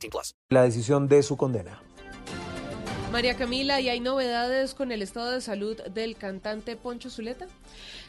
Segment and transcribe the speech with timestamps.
[0.00, 0.34] 18 plus.
[0.48, 1.80] La decisión de su condena.
[3.12, 7.46] María Camila, ¿y hay novedades con el estado de salud del cantante Poncho Zuleta?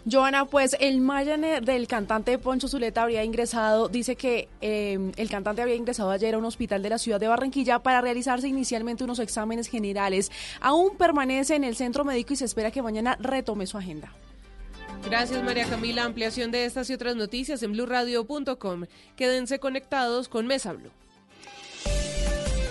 [0.09, 5.63] Joana, pues el manager del cantante Poncho Zuleta habría ingresado, dice que eh, el cantante
[5.63, 9.17] había ingresado ayer a un hospital de la ciudad de Barranquilla para realizarse inicialmente unos
[9.17, 10.31] exámenes generales.
[10.59, 14.13] Aún permanece en el centro médico y se espera que mañana retome su agenda.
[15.05, 16.03] Gracias María Camila.
[16.03, 18.85] Ampliación de estas y otras noticias en blurradio.com.
[19.15, 20.91] Quédense conectados con Mesa Blue.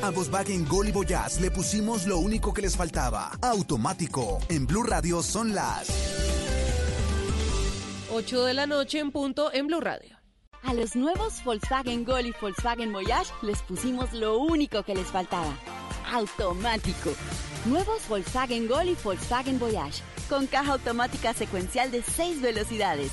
[0.03, 3.33] A Volkswagen Gol y Voyage le pusimos lo único que les faltaba.
[3.43, 4.39] Automático.
[4.49, 5.89] En Blue Radio son las
[8.11, 10.17] 8 de la noche en punto en Blue Radio.
[10.63, 15.55] A los nuevos Volkswagen Gol y Volkswagen Voyage les pusimos lo único que les faltaba.
[16.11, 17.11] Automático.
[17.67, 20.03] Nuevos Volkswagen Gol y Volkswagen Voyage.
[20.31, 23.13] Con caja automática secuencial de 6 velocidades,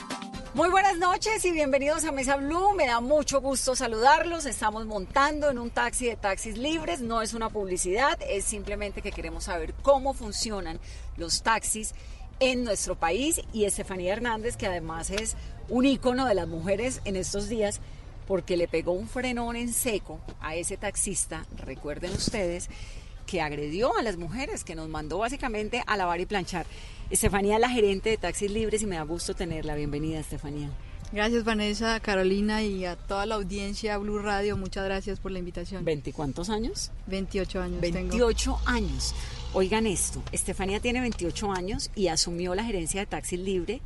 [0.53, 2.73] Muy buenas noches y bienvenidos a Mesa Blue.
[2.73, 4.45] Me da mucho gusto saludarlos.
[4.45, 6.99] Estamos montando en un taxi de taxis libres.
[6.99, 10.77] No es una publicidad, es simplemente que queremos saber cómo funcionan
[11.15, 11.93] los taxis
[12.41, 13.39] en nuestro país.
[13.53, 15.37] Y Estefanía Hernández, que además es
[15.69, 17.79] un ícono de las mujeres en estos días,
[18.27, 22.69] porque le pegó un frenón en seco a ese taxista, recuerden ustedes,
[23.25, 26.65] que agredió a las mujeres, que nos mandó básicamente a lavar y planchar.
[27.11, 29.75] Estefanía es la gerente de Taxis Libres y me da gusto tenerla.
[29.75, 30.69] Bienvenida, Estefanía.
[31.11, 34.55] Gracias Vanessa, Carolina y a toda la audiencia Blue Radio.
[34.55, 35.85] Muchas gracias por la invitación.
[35.85, 36.89] ¿20 cuántos años?
[37.07, 37.81] 28 años.
[37.81, 38.61] 28 tengo.
[38.65, 39.13] años.
[39.53, 43.81] Oigan esto, Estefanía tiene 28 años y asumió la gerencia de Taxis Libre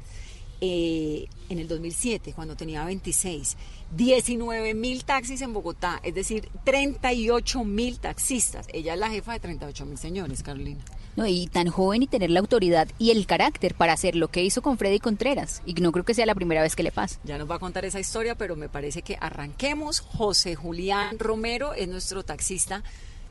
[0.61, 3.57] eh, en el 2007, cuando tenía 26.
[3.95, 8.67] 19 mil taxis en Bogotá, es decir, 38 mil taxistas.
[8.71, 10.83] Ella es la jefa de 38 mil señores, Carolina.
[11.15, 14.43] No, y tan joven y tener la autoridad y el carácter para hacer lo que
[14.43, 15.61] hizo con Freddy Contreras.
[15.65, 17.19] Y no creo que sea la primera vez que le pasa.
[17.23, 20.01] Ya nos va a contar esa historia, pero me parece que arranquemos.
[20.01, 22.83] José Julián Romero es nuestro taxista.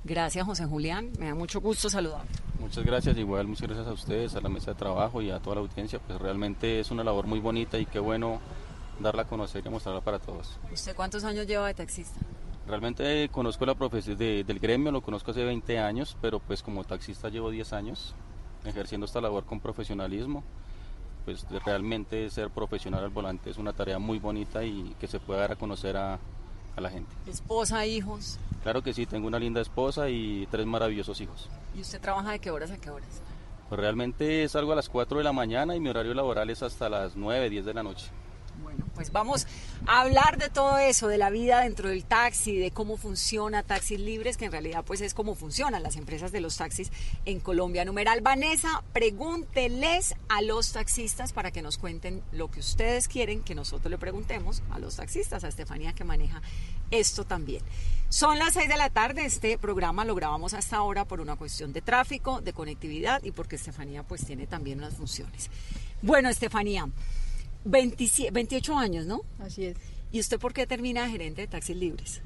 [0.04, 1.10] Gracias, José Julián.
[1.18, 2.22] Me da mucho gusto saludar.
[2.58, 5.56] Muchas gracias, igual muchas gracias a ustedes, a la mesa de trabajo y a toda
[5.56, 5.98] la audiencia.
[5.98, 8.40] Pues realmente es una labor muy bonita y qué bueno
[9.00, 10.58] darla a conocer y mostrarla para todos.
[10.72, 12.20] ¿Usted cuántos años lleva de taxista?
[12.66, 16.84] Realmente conozco la profesión de, del gremio, lo conozco hace 20 años, pero pues como
[16.84, 18.14] taxista llevo 10 años
[18.64, 20.42] ejerciendo esta labor con profesionalismo.
[21.24, 25.40] Pues realmente ser profesional al volante es una tarea muy bonita y que se pueda
[25.40, 26.18] dar a conocer a,
[26.76, 27.10] a la gente.
[27.26, 28.38] ¿Esposa, hijos?
[28.62, 31.48] Claro que sí, tengo una linda esposa y tres maravillosos hijos.
[31.74, 33.22] ¿Y usted trabaja de qué horas a qué horas?
[33.68, 36.88] Pues realmente salgo a las 4 de la mañana y mi horario laboral es hasta
[36.88, 38.06] las 9, 10 de la noche.
[38.74, 39.46] Bueno, pues vamos
[39.86, 44.00] a hablar de todo eso, de la vida dentro del taxi, de cómo funciona Taxis
[44.00, 46.90] Libres, que en realidad pues es cómo funcionan las empresas de los taxis
[47.24, 47.84] en Colombia.
[47.84, 53.54] Numeral Vanessa, pregúnteles a los taxistas para que nos cuenten lo que ustedes quieren que
[53.54, 56.42] nosotros le preguntemos a los taxistas, a Estefanía que maneja
[56.90, 57.62] esto también.
[58.08, 61.72] Son las 6 de la tarde, este programa lo grabamos hasta ahora por una cuestión
[61.72, 65.48] de tráfico, de conectividad y porque Estefanía pues tiene también unas funciones.
[66.02, 66.88] Bueno, Estefanía,
[67.64, 69.22] 27, 28 años, ¿no?
[69.38, 69.76] Así es.
[70.12, 72.20] ¿Y usted por qué termina gerente de taxis libres?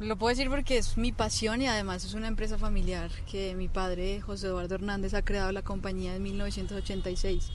[0.00, 3.68] Lo puedo decir porque es mi pasión y además es una empresa familiar que mi
[3.68, 7.50] padre, José Eduardo Hernández, ha creado la compañía en 1986.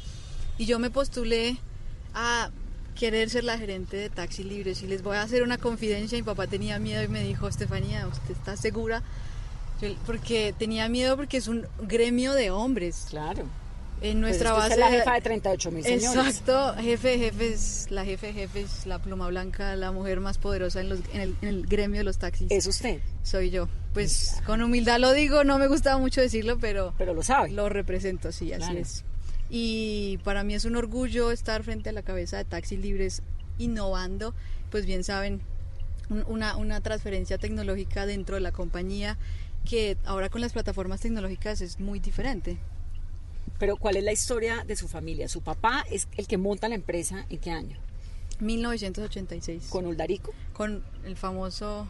[0.57, 1.57] Y yo me postulé
[2.13, 2.51] a
[2.95, 4.83] querer ser la gerente de taxis libres.
[4.83, 6.17] Y les voy a hacer una confidencia.
[6.17, 9.03] Mi papá tenía miedo y me dijo, Estefanía, ¿usted está segura?
[10.05, 13.07] Porque tenía miedo porque es un gremio de hombres.
[13.09, 13.45] Claro.
[14.03, 14.73] En nuestra pues base.
[14.73, 16.27] Es la jefa de 38 mil señores.
[16.37, 20.81] Exacto, jefe de jefes, la jefe de jefes, la pluma blanca, la mujer más poderosa
[20.81, 22.47] en, los, en, el, en, el, gremio de los taxis.
[22.51, 22.99] ¿Es usted?
[23.23, 23.67] Soy yo.
[23.93, 26.93] Pues con humildad lo digo, no me gustaba mucho decirlo, pero.
[26.97, 27.49] Pero lo sabe.
[27.51, 28.79] Lo represento, sí, así Claro.
[28.79, 29.03] es.
[29.49, 33.21] Y para mí es un orgullo estar frente a la cabeza de Taxis Libres
[33.57, 34.33] innovando,
[34.71, 35.41] pues bien saben,
[36.09, 39.17] un- una, una transferencia tecnológica dentro de la compañía
[39.63, 42.57] que ahora con las plataformas tecnológicas es muy diferente.
[43.59, 45.27] Pero ¿cuál es la historia de su familia?
[45.27, 47.77] Su papá es el que monta la empresa, ¿en qué año?
[48.39, 49.67] 1986.
[49.69, 50.33] ¿Con Uldarico?
[50.53, 51.87] Con el famoso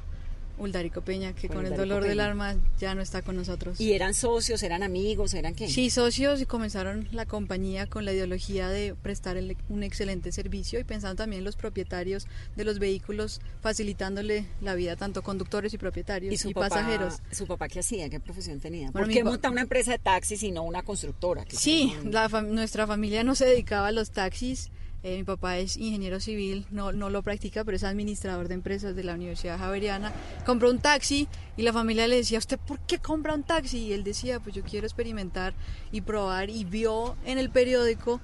[0.57, 2.25] Uldarico Peña, que Con con, el dolor del Peña.
[2.27, 3.81] alma ya no está con nosotros.
[3.81, 5.67] ¿Y eran socios, eran amigos, eran qué?
[5.67, 10.79] Sí, socios y comenzaron la compañía con la ideología de prestar el- un excelente servicio
[10.79, 15.77] y pensando también en los propietarios de los vehículos, facilitándole la vida tanto conductores y
[15.77, 17.15] propietarios ¿Y y, su papá, pasajeros.
[17.31, 18.09] ¿Su papá qué hacía?
[18.09, 18.91] ¿Qué profesión tenía?
[18.91, 21.43] Bueno, ¿Por qué monta una empresa de taxis y no una constructora?
[21.49, 24.69] Sí, la fam- nuestra familia no se dedicaba a los taxis.
[25.03, 28.95] Eh, mi papá es ingeniero civil, no, no lo practica, pero es administrador de empresas
[28.95, 30.13] de la Universidad Javeriana.
[30.45, 31.27] Compró un taxi
[31.57, 33.79] y la familia le decía, ¿usted por qué compra un taxi?
[33.79, 35.53] Y él decía, pues yo quiero experimentar
[35.91, 36.49] y probar.
[36.49, 38.21] Y vio en el periódico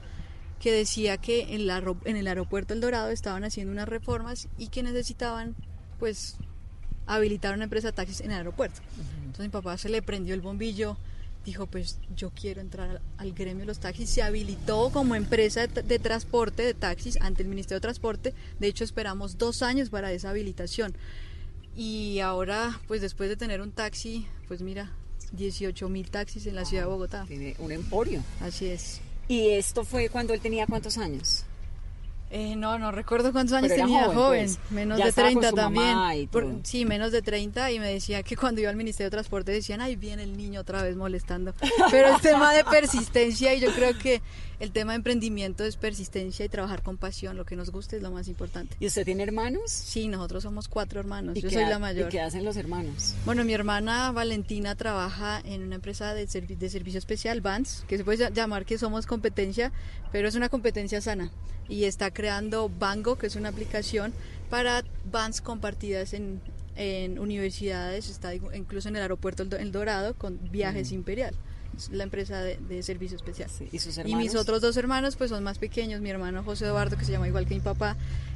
[0.62, 4.70] que decía que en, la, en el aeropuerto El Dorado estaban haciendo unas reformas y
[4.70, 5.56] que necesitaban,
[6.00, 6.38] pues,
[7.08, 8.80] habilitar una empresa de taxis en el aeropuerto.
[9.18, 10.98] Entonces mi papá se le prendió el bombillo,
[11.46, 15.68] dijo, pues yo quiero entrar al, al gremio de los taxis, se habilitó como empresa
[15.68, 19.90] de, de transporte de taxis ante el Ministerio de Transporte, de hecho esperamos dos años
[19.90, 20.94] para esa habilitación.
[21.76, 24.92] Y ahora, pues después de tener un taxi, pues mira,
[25.32, 27.26] 18 mil taxis en la ciudad de Bogotá.
[27.28, 28.24] Tiene un emporio.
[28.42, 29.02] Así es.
[29.28, 31.46] ¿Y esto fue cuando él tenía cuántos años?
[32.32, 34.72] Eh, no, no recuerdo cuántos años Pero tenía joven, joven, pues.
[34.72, 36.28] menos Ya de estaba con 30 su también.
[36.30, 39.52] Por- sí, menos de 30 y me decía que cuando iba al Ministerio de Transporte
[39.52, 41.54] decían, ay, viene el niño otra vez molestando.
[41.90, 44.22] Pero es tema de persistencia y yo creo que
[44.60, 48.04] el tema de emprendimiento es persistencia y trabajar con pasión, lo que nos guste es
[48.04, 48.76] lo más importante.
[48.80, 49.72] ¿Y usted tiene hermanos?
[49.72, 52.10] Sí, nosotros somos cuatro hermanos, ¿Y yo soy ha- la mayor.
[52.10, 53.16] ¿Y qué hacen los hermanos?
[53.26, 57.98] Bueno, mi hermana Valentina trabaja en una empresa de, servi- de servicio especial, Vans, que
[57.98, 59.72] se puede ll- llamar que somos competencia,
[60.12, 61.32] pero es una competencia sana.
[61.70, 64.12] Y está creando Bango, que es una aplicación
[64.50, 66.42] para Vans compartidas en,
[66.76, 70.96] en universidades, está incluso en el aeropuerto El Do- El Dorado con Viajes Mm.
[70.96, 71.34] Imperial.
[71.78, 73.50] Es la empresa de, de servicio especial.
[73.72, 76.02] ¿Y sus Y mis otros dos hermanos pues son más pequeños.
[76.02, 77.96] Mi hermano José Eduardo, que se llama igual que mi papá,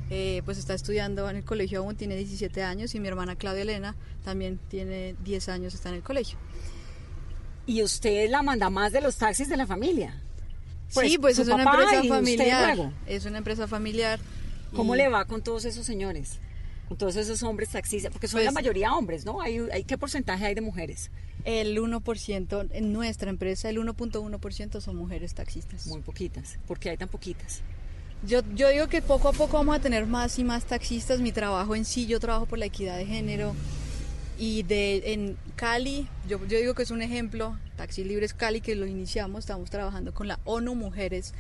[0.10, 2.96] eh, pues está estudiando en el colegio aún, tiene 17 años.
[2.96, 6.38] Y mi hermana Claudia Elena también tiene 10 años, está en el colegio.
[7.66, 10.22] ¿Y usted es la manda más de los taxis de la familia?
[10.94, 12.76] Sí, pues es una empresa familiar.
[12.78, 12.94] luego.
[13.08, 14.20] Es una empresa familiar.
[14.76, 16.40] ¿Cómo y- le va con todos esos señores?
[16.88, 19.42] Con todos esos hombres taxistas, porque son Pues- la mayoría hombres, ¿no?
[19.42, 21.12] Hay, hay- ¿Qué porcentaje hay de mujeres?
[21.46, 25.88] El 1% en nuestra empresa, el 1.1% son mujeres taxistas.
[25.88, 26.58] Muy poquitas.
[26.68, 27.62] ¿Por qué hay tan poquitas?
[28.26, 31.20] Yo, yo digo que poco a poco vamos a tener más y más taxistas.
[31.20, 33.54] Mi trabajo en sí, yo trabajo por la equidad de género.
[34.38, 38.76] Y de, en Cali, yo, yo digo que es un ejemplo, Taxi Libres Cali, que
[38.76, 41.34] lo iniciamos, estamos trabajando con la ONU Mujeres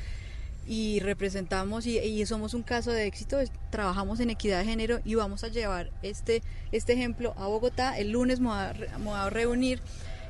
[0.68, 5.00] y representamos y, y somos un caso de éxito, es- trabajamos en equidad de género
[5.04, 6.42] y vamos a llevar este,
[6.72, 7.98] este ejemplo a Bogotá.
[7.98, 9.81] El lunes me voy a, re- me voy a reunir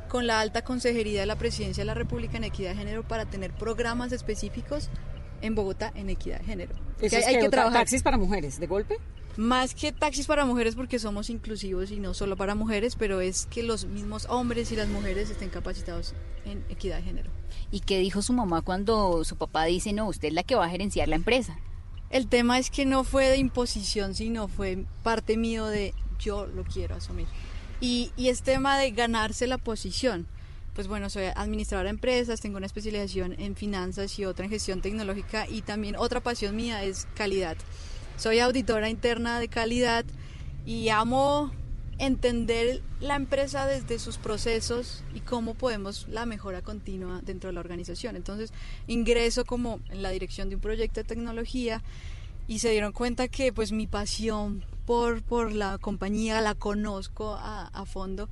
[0.10, 3.26] con la alta consejería de la presidencia de la República en equidad de género para
[3.26, 4.90] tener programas específicos
[5.42, 6.74] en Bogotá en equidad de género.
[6.74, 8.96] Eso Que es hay, hay que que trabajar taxis para mujeres, ¿de golpe?
[9.38, 13.48] Más que taxis para mujeres porque somos inclusivos y no solo para mujeres, pero es
[13.48, 16.14] que los mismos hombres y las mujeres estén capacitados
[16.46, 17.32] en equidad de género.
[17.72, 20.66] ¿Y qué dijo su mamá cuando su papá dice, no, usted es la que va
[20.66, 21.58] a gerenciar la empresa?
[22.10, 26.64] El tema es que no fue de imposición, sino fue parte mío de yo lo
[26.64, 27.26] quiero asumir.
[27.82, 30.28] Y, y es tema de ganarse la posición.
[30.76, 34.82] Pues bueno, soy administradora de empresas, tengo una especialización en finanzas y otra en gestión
[34.82, 37.58] tecnológica y también otra pasión mía es calidad.
[38.18, 40.06] Soy auditora interna de calidad
[40.66, 41.52] y amo
[41.98, 47.60] entender la empresa desde sus procesos y cómo podemos la mejora continua dentro de la
[47.60, 48.16] organización.
[48.16, 48.54] Entonces
[48.88, 51.82] ingreso como en la dirección de un proyecto de tecnología
[52.48, 57.86] y se dieron cuenta que pues mi pasión por, por la compañía la conozco a,
[57.86, 58.30] fondo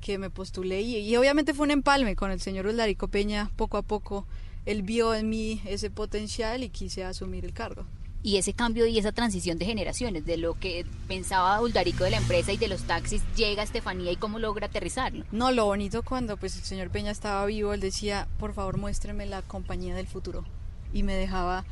[0.00, 3.78] que me postulé y, y obviamente fue un empalme con el señor Uldarico Peña poco
[3.78, 4.26] a poco
[4.64, 7.86] él vio en mí ese potencial y quise asumir el cargo.
[8.28, 12.18] Y ese cambio y esa transición de generaciones, de lo que pensaba Uldarico de la
[12.18, 15.24] empresa y de los taxis, llega a Estefanía y cómo logra aterrizarlo.
[15.32, 19.24] No, lo bonito cuando pues el señor Peña estaba vivo, él decía, por favor muéstreme
[19.24, 20.44] la compañía del futuro.
[20.92, 21.64] Y me dejaba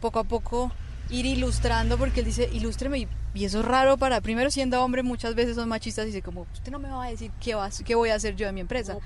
[0.00, 0.70] poco a poco
[1.10, 5.02] ir ilustrando, porque él dice, ilústreme, y, y eso es raro para, primero siendo hombre,
[5.02, 7.70] muchas veces son machistas y dice como, usted no me va a decir qué, va,
[7.84, 8.98] qué voy a hacer yo de mi empresa.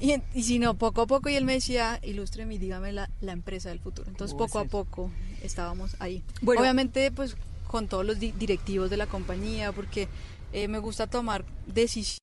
[0.00, 3.10] Y, y si no, poco a poco, y él me decía, ilústreme y dígame la,
[3.20, 4.08] la empresa del futuro.
[4.08, 5.10] Entonces, ¿Cómo va a poco a poco
[5.42, 6.22] estábamos ahí.
[6.42, 6.60] Bueno.
[6.60, 10.08] Obviamente, pues con todos los di- directivos de la compañía, porque
[10.52, 12.18] eh, me gusta tomar decisiones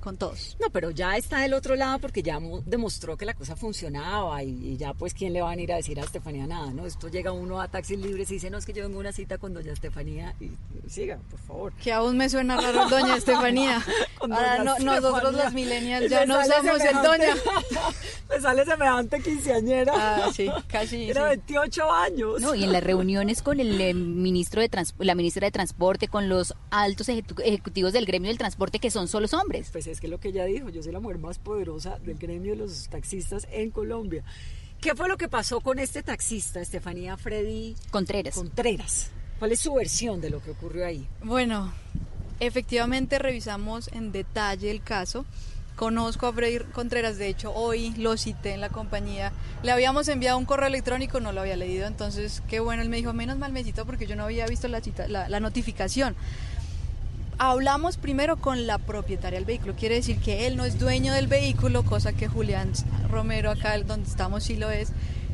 [0.00, 0.56] con todos.
[0.60, 4.42] No, pero ya está del otro lado porque ya mo- demostró que la cosa funcionaba
[4.42, 6.86] y, y ya pues quién le va a venir a decir a Estefanía nada, ¿no?
[6.86, 9.12] Esto llega uno a taxis libres y dice, no, es que yo vengo a una
[9.12, 11.72] cita con doña Estefanía y, y siga, por favor.
[11.74, 13.82] Que aún me suena raro doña Estefanía.
[14.18, 17.34] Con Ahora nosotros los millennials ya no usamos el doña.
[18.30, 19.92] me sale semejante quinceañera.
[19.96, 21.10] Ah, sí, casi.
[21.10, 21.28] Era sí.
[21.46, 22.40] 28 años.
[22.40, 26.28] No, y en las reuniones con el eh, ministro de la ministra de Transporte, con
[26.28, 29.61] los altos ejecu- ejecutivos del gremio del transporte que son solos hombres.
[29.70, 32.52] Pues es que lo que ella dijo, yo soy la mujer más poderosa del gremio
[32.52, 34.24] de los taxistas en Colombia.
[34.80, 38.34] ¿Qué fue lo que pasó con este taxista, Estefanía Freddy Contreras.
[38.34, 39.10] Contreras?
[39.38, 41.06] ¿Cuál es su versión de lo que ocurrió ahí?
[41.22, 41.72] Bueno,
[42.40, 45.24] efectivamente revisamos en detalle el caso.
[45.76, 49.32] Conozco a Freddy Contreras, de hecho hoy lo cité en la compañía.
[49.62, 52.98] Le habíamos enviado un correo electrónico, no lo había leído, entonces qué bueno, él me
[52.98, 56.14] dijo, menos mal me citó porque yo no había visto la, cita- la, la notificación.
[57.38, 61.26] Hablamos primero con la propietaria del vehículo, quiere decir que él no es dueño del
[61.26, 62.72] vehículo, cosa que Julián
[63.10, 64.90] Romero acá donde estamos sí lo es.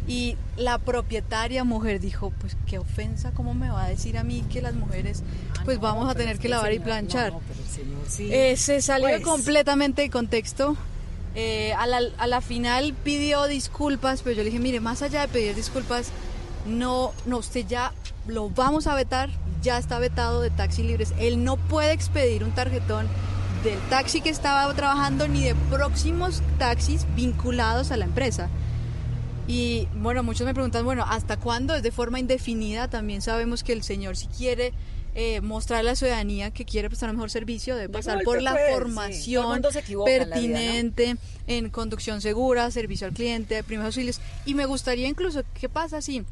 [0.07, 4.43] Y la propietaria mujer dijo, pues qué ofensa, ¿cómo me va a decir a mí
[4.50, 5.23] que las mujeres
[5.67, 7.33] pues vamos a tener que lavar y señor- planchar?
[7.33, 8.33] no, pero el señor sí.
[8.33, 9.21] Eh, se salió Pues.
[9.23, 10.76] completamente de contexto.
[11.35, 15.21] Eh, a, la, a la final pidió disculpas, pero yo le dije, mire, más allá
[15.21, 16.09] de pedir disculpas,
[16.67, 17.93] no, no, usted ya
[18.26, 19.28] lo vamos a vetar,
[19.62, 21.14] ya está vetado de taxi libres.
[21.18, 23.06] Él no puede expedir un tarjetón
[23.64, 28.48] del taxi que estaba trabajando ni de próximos taxis vinculados a la empresa.
[29.46, 31.74] Y bueno, muchos me preguntan, bueno, ¿hasta cuándo?
[31.74, 32.88] Es de forma indefinida.
[32.88, 34.74] También sabemos que el señor si quiere
[35.14, 38.56] eh, mostrar a la ciudadanía que quiere prestar un mejor servicio, debe pasar por la
[38.72, 39.62] formación
[40.04, 44.20] pertinente en conducción segura, servicio al cliente, primeros auxilios.
[44.44, 46.24] Y me gustaría incluso, ¿qué pasa si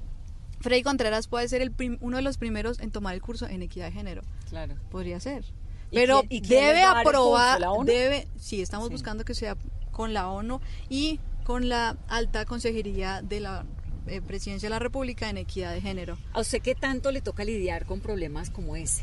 [0.67, 3.63] Freddy Contreras puede ser el prim- uno de los primeros en tomar el curso en
[3.63, 4.23] equidad de género?
[4.49, 4.75] Claro.
[4.91, 5.45] Podría ser.
[5.93, 7.59] ¿Y Pero quién- y quién les debe aprobar, curso?
[7.61, 7.85] ¿La ONU?
[7.85, 8.93] debe, sí, estamos Sí.
[8.95, 9.57] buscando que sea
[9.93, 13.65] con la ONU y con la alta consejería de la
[14.09, 16.17] eh, Presidencia de la República en equidad de género.
[16.33, 19.03] ¿A usted qué tanto le toca lidiar con problemas como ese?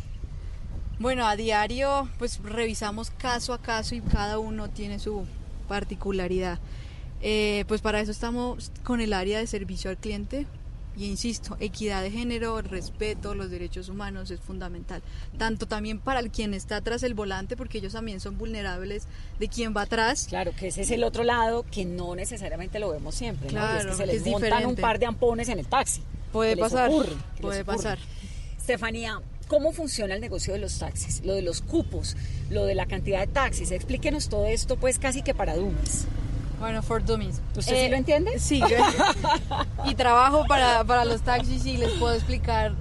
[1.00, 5.26] Bueno, a diario pues revisamos caso a caso y cada uno tiene su
[5.68, 6.60] particularidad.
[7.22, 10.46] Eh, pues para eso estamos con el área de servicio al cliente
[10.96, 15.02] y insisto, equidad de género, respeto, los derechos humanos es fundamental.
[15.38, 19.04] Tanto también para el quien está atrás del volante, porque ellos también son vulnerables
[19.40, 20.28] de quien va atrás.
[20.30, 23.98] Claro, que ese es el otro lado que no necesariamente lo vemos siempre, Claro, es
[23.98, 24.68] que se les es montan diferente.
[24.68, 26.02] un par de ampones en el taxi.
[26.32, 27.98] Puede pasar, ocurre, puede pasar.
[28.58, 31.24] Estefanía, ¿cómo funciona el negocio de los taxis?
[31.26, 32.16] Lo de los cupos,
[32.50, 33.72] lo de la cantidad de taxis.
[33.72, 36.06] Explíquenos todo esto, pues casi que para dummies.
[36.64, 37.42] Bueno, for dummies.
[37.58, 38.40] ¿Usted Eh, sí lo entiende?
[38.40, 38.78] Sí, yo-
[39.86, 42.72] y trabajo para, para los taxis y les puedo explicar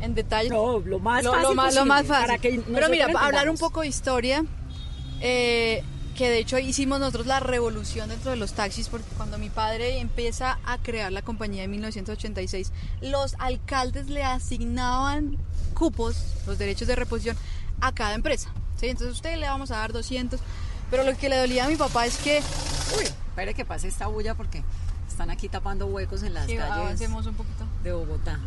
[0.00, 0.48] en detalle.
[0.48, 2.26] No, lo más lo, fácil lo más, lo más fácil.
[2.26, 4.44] para que Pero mira, para hablar un poco de historia,
[5.20, 5.82] eh,
[6.14, 9.98] que de hecho hicimos nosotros la revolución dentro de los taxis, porque cuando mi padre
[9.98, 15.36] empieza a crear la compañía en 1986, los alcaldes le asignaban
[15.74, 16.16] cupos,
[16.46, 17.36] los derechos de reposición,
[17.80, 18.52] a cada empresa.
[18.76, 18.86] ¿sí?
[18.86, 20.38] Entonces a usted le vamos a dar 200,
[20.90, 22.40] pero lo que le dolía a mi papá es que...
[22.96, 24.62] Uy, espere que pase esta bulla porque
[25.08, 27.64] están aquí tapando huecos en las Sí, calles un poquito.
[27.82, 28.38] de Bogotá.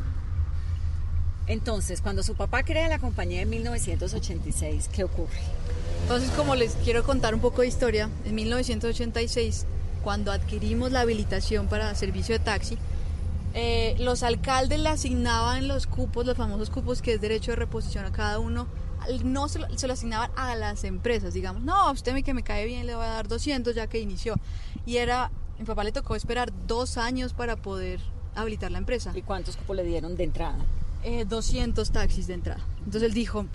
[1.48, 5.40] Entonces, cuando su papá crea la compañía en 1986, ¿qué ocurre?
[6.04, 9.66] Entonces, como les quiero contar un poco de historia, en 1986,
[10.04, 12.78] cuando adquirimos la habilitación para servicio de taxi,
[13.56, 18.06] eh, los alcaldes le asignaban los cupos, los famosos cupos que es derecho de reposición
[18.06, 18.68] a cada uno,
[19.24, 22.44] no se lo, se lo asignaban a las empresas, digamos, no, a usted que me
[22.44, 24.36] cae bien le voy a dar 200 ya que inició.
[24.86, 28.00] Y era, mi papá le tocó esperar dos años para poder
[28.36, 29.12] habilitar la empresa.
[29.16, 30.58] ¿Y cuántos cupos le dieron de entrada?
[31.04, 32.66] Eh, 200 taxis de entrada.
[32.80, 33.46] Entonces él dijo,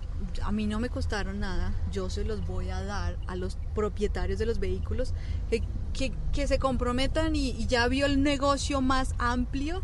[0.42, 4.38] a mí no me costaron nada, yo se los voy a dar a los propietarios
[4.38, 5.12] de los vehículos
[5.50, 9.82] que, que, que se comprometan y, y ya vio el negocio más amplio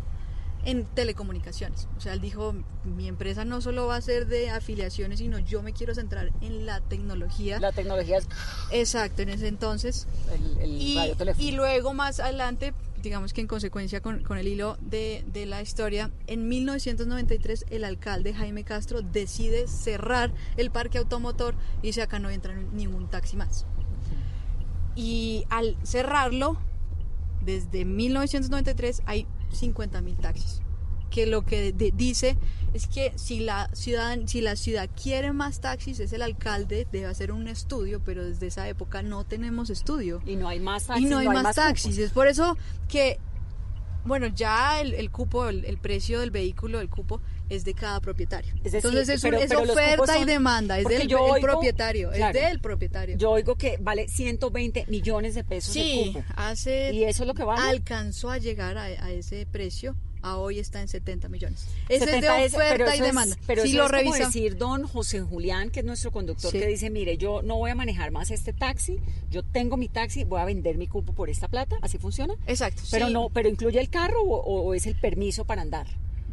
[0.65, 1.87] en telecomunicaciones.
[1.97, 2.53] O sea, él dijo,
[2.83, 6.65] mi empresa no solo va a ser de afiliaciones, sino yo me quiero centrar en
[6.65, 7.59] la tecnología.
[7.59, 8.27] La tecnología es
[8.71, 10.07] Exacto, en ese entonces.
[10.33, 11.47] el, el Y, radioteléfono.
[11.47, 15.61] y luego más adelante, digamos que en consecuencia con, con el hilo de, de la
[15.61, 22.19] historia, en 1993 el alcalde Jaime Castro decide cerrar el parque automotor y dice acá
[22.19, 23.65] no entra ningún taxi más.
[24.95, 26.57] Y al cerrarlo,
[27.43, 30.61] desde 1993 hay 50 mil taxis.
[31.09, 32.37] Que lo que de- dice
[32.73, 37.05] es que si la, ciudad, si la ciudad quiere más taxis, es el alcalde, debe
[37.07, 40.21] hacer un estudio, pero desde esa época no tenemos estudio.
[40.25, 41.05] Y no hay más taxis.
[41.05, 41.97] Y no hay más taxis.
[41.97, 42.55] Es por eso
[42.87, 43.19] que,
[44.05, 47.19] bueno, ya el, el cupo, el, el precio del vehículo, el cupo,
[47.51, 48.53] es de cada propietario.
[48.63, 52.09] Es decir, Entonces es, un- pero oferta y demanda, es del yo el oigo- propietario,
[52.11, 52.37] claro.
[52.39, 53.17] es del propietario.
[53.17, 56.25] Yo oigo que vale 120 millones de pesos el Sí, cupo.
[56.35, 57.61] hace ¿Y eso es lo que vale?
[57.69, 61.65] alcanzó a llegar a, a ese precio, a hoy está en 70 millones.
[61.89, 63.35] Ese 70 es de oferta y es- demanda.
[63.47, 66.59] pero si lo es como revisa, decir don José Julián, que es nuestro conductor, Sí.
[66.59, 68.99] que dice, mire, yo no voy a manejar más este taxi,
[69.31, 72.35] yo tengo mi taxi, voy a vender mi cupo por esta plata, ¿así funciona?
[72.45, 72.83] Exacto.
[72.91, 73.13] Pero sí.
[73.13, 75.87] no, pero incluye el carro o, o es el permiso para andar.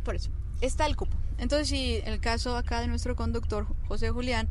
[0.05, 0.31] Por eso,
[0.61, 1.17] está el cupo.
[1.39, 4.49] Entonces, si en el caso acá de nuestro conductor, José Julián,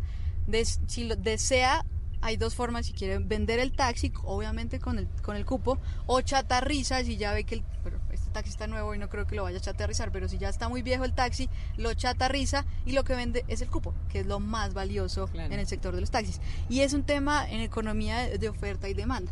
[0.48, 1.84] des- si lo desea,
[2.22, 6.22] hay dos formas, si quiere vender el taxi, obviamente con el, con el cupo, o
[6.22, 9.36] chatarriza, si ya ve que el, pero este taxi está nuevo y no creo que
[9.36, 11.48] lo vaya a chatarrizar, pero si ya está muy viejo el taxi,
[11.78, 15.54] lo chatarriza y lo que vende es el cupo, que es lo más valioso Claro.
[15.54, 16.42] en el sector de los taxis.
[16.70, 19.32] Y es un tema en economía de oferta y demanda.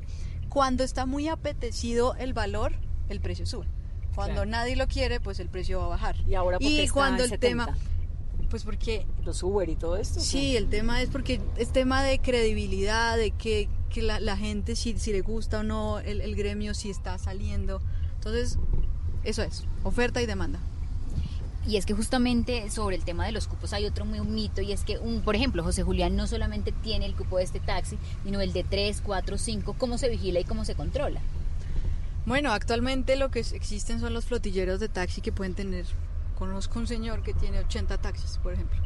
[0.50, 2.74] Cuando está muy apetecido el valor,
[3.10, 3.66] el precio sube.
[4.16, 4.50] Cuando Claro.
[4.50, 6.16] nadie lo quiere, pues el precio va a bajar.
[6.28, 7.66] Y ahora porque Y está cuando en el 70.
[7.66, 7.78] tema,
[8.50, 10.20] pues porque Los Uber y todo esto.
[10.20, 14.76] sí, el tema es porque es tema de credibilidad, de que, que la, la gente
[14.76, 17.82] si, si le gusta o no el, el gremio, si está saliendo.
[18.16, 18.58] Entonces,
[19.24, 20.60] eso es, oferta y demanda.
[21.68, 24.72] Y es que justamente sobre el tema de los cupos hay otro muy mito y
[24.72, 27.98] es que, un, por ejemplo, José Julián no solamente tiene el cupo de este taxi,
[28.24, 29.76] sino el de 3, 4, 5.
[29.76, 31.22] ¿Cómo se vigila y cómo se controla?
[32.26, 35.86] Bueno, actualmente lo que existen son los flotilleros de taxi que pueden tener,
[36.38, 38.78] conozco un señor que tiene 80 taxis, por ejemplo.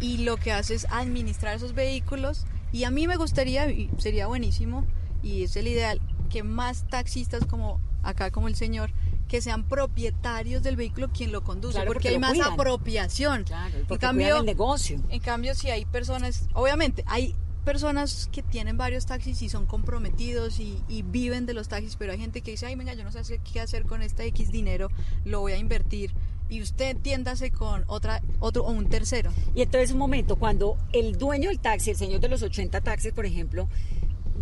[0.00, 4.26] Y lo que hace es administrar esos vehículos y a mí me gustaría, y sería
[4.28, 4.86] buenísimo,
[5.22, 8.92] y es el ideal, que más taxistas como acá, como el señor,
[9.28, 12.52] que sean propietarios del vehículo quien lo conduce, Claro, porque, porque hay más cuidan.
[12.52, 13.44] apropiación.
[13.44, 15.00] Claro, en cambio, el negocio.
[15.08, 20.60] en cambio, si hay personas, obviamente, hay personas que tienen varios taxis y son comprometidos
[20.60, 23.12] y, y viven de los taxis, pero hay gente que dice, ay, venga, yo no
[23.12, 24.90] sé qué hacer con este X dinero,
[25.24, 26.12] lo voy a invertir.
[26.48, 29.30] Y usted tiéndase con otra, otro o un tercero.
[29.54, 33.12] Y entonces un momento, cuando el dueño del taxi, el señor de los 80 taxis,
[33.12, 33.68] por ejemplo,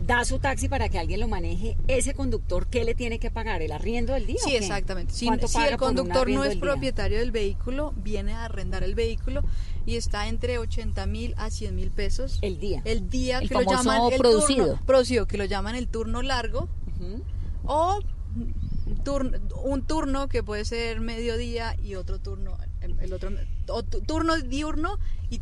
[0.07, 3.63] da su taxi para que alguien lo maneje, ese conductor, ¿qué le tiene que pagar?
[3.63, 4.39] ¿El arriendo del día?
[4.43, 5.13] Sí, exactamente.
[5.13, 8.83] Si, ¿Cuánto si paga el conductor no es del propietario del vehículo, viene a arrendar
[8.85, 9.43] el vehículo
[9.87, 12.39] y está entre 80 mil a 100 mil pesos.
[12.43, 12.83] El día.
[12.85, 14.67] El día El que lo llaman el producido.
[14.67, 14.83] turno.
[14.87, 16.69] Producido, que lo llaman el turno largo.
[17.65, 18.01] O
[19.05, 23.31] turno, un turno que puede ser mediodía y otro turno, el otro,
[24.07, 24.99] turno diurno
[25.31, 25.39] y,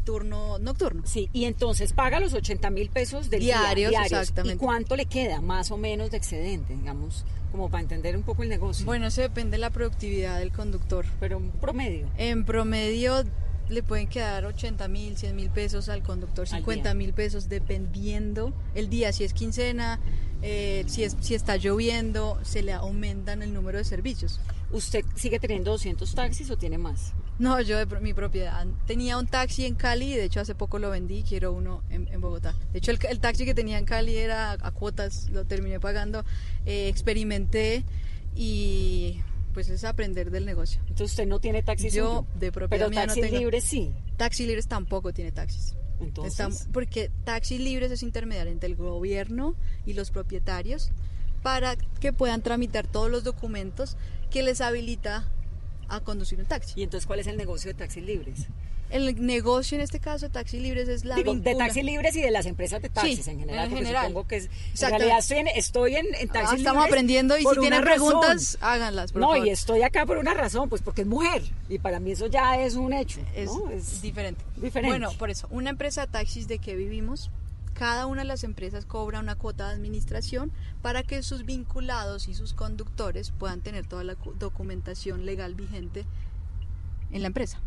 [0.00, 1.02] turno nocturno.
[1.04, 4.20] Sí, y entonces paga los 80 mil pesos del Diarios, día, diarios.
[4.20, 4.56] exactamente.
[4.56, 8.42] ¿Y cuánto le queda más o menos de excedente, digamos, como para entender un poco
[8.42, 8.84] el negocio?
[8.86, 11.06] Bueno, eso depende de la productividad del conductor.
[11.20, 12.08] pero un promedio.
[12.16, 13.24] En promedio
[13.68, 18.52] le pueden quedar 80 mil, 100 mil pesos al conductor, Al 50 mil pesos dependiendo
[18.74, 20.00] el día, si es quincena,
[20.42, 24.40] eh, si, es, si está lloviendo, se le aumentan el número de servicios.
[24.72, 27.12] ¿Usted sigue teniendo 200 taxis o tiene más?
[27.38, 28.64] No, yo de mi propiedad.
[28.86, 31.82] Tenía un taxi en Cali y de hecho hace poco lo vendí y quiero uno
[31.90, 32.54] en, en Bogotá.
[32.72, 35.80] De hecho el, el taxi que tenía en Cali era a, a cuotas, lo terminé
[35.80, 36.24] pagando,
[36.66, 37.84] eh, experimenté
[38.36, 39.20] y
[39.54, 40.80] pues es aprender del negocio.
[40.82, 43.38] Entonces usted no tiene taxi Yo de propiedad pero mía no taxis tengo.
[43.38, 43.92] libres sí.
[44.16, 45.74] Taxi Libres tampoco tiene taxis.
[46.00, 49.54] Entonces, Estamos- porque Taxi Libres es intermediario entre el gobierno
[49.84, 50.90] y los propietarios
[51.42, 53.96] para que puedan tramitar todos los documentos
[54.30, 55.24] que les habilita
[55.88, 56.78] a conducir un taxi.
[56.80, 58.46] ¿y entonces cuál es el negocio de taxis libres?
[58.90, 62.22] El negocio en este caso de Taxi Libres es la de vincula- taxis libres y
[62.22, 64.06] de las empresas de taxis Sí, en general, en general.
[64.08, 64.96] supongo que es, en Exacto.
[64.98, 68.08] realidad estoy en, estoy en, en Ah, taxis estamos libres aprendiendo y si tienen razón.
[68.08, 69.46] preguntas, háganlas, por No, favor.
[69.46, 72.60] y estoy acá por una razón, pues porque es mujer y para mí eso ya
[72.60, 73.70] es un hecho, es, ¿no?
[73.70, 74.42] Es diferente.
[74.56, 74.88] diferente.
[74.98, 77.30] Bueno, por eso, una empresa de taxis de que vivimos,
[77.80, 82.34] cada una de las empresas cobra una cuota de administración para que sus vinculados y
[82.34, 86.04] sus conductores puedan tener toda la cu- documentación legal vigente
[87.10, 87.58] en la empresa.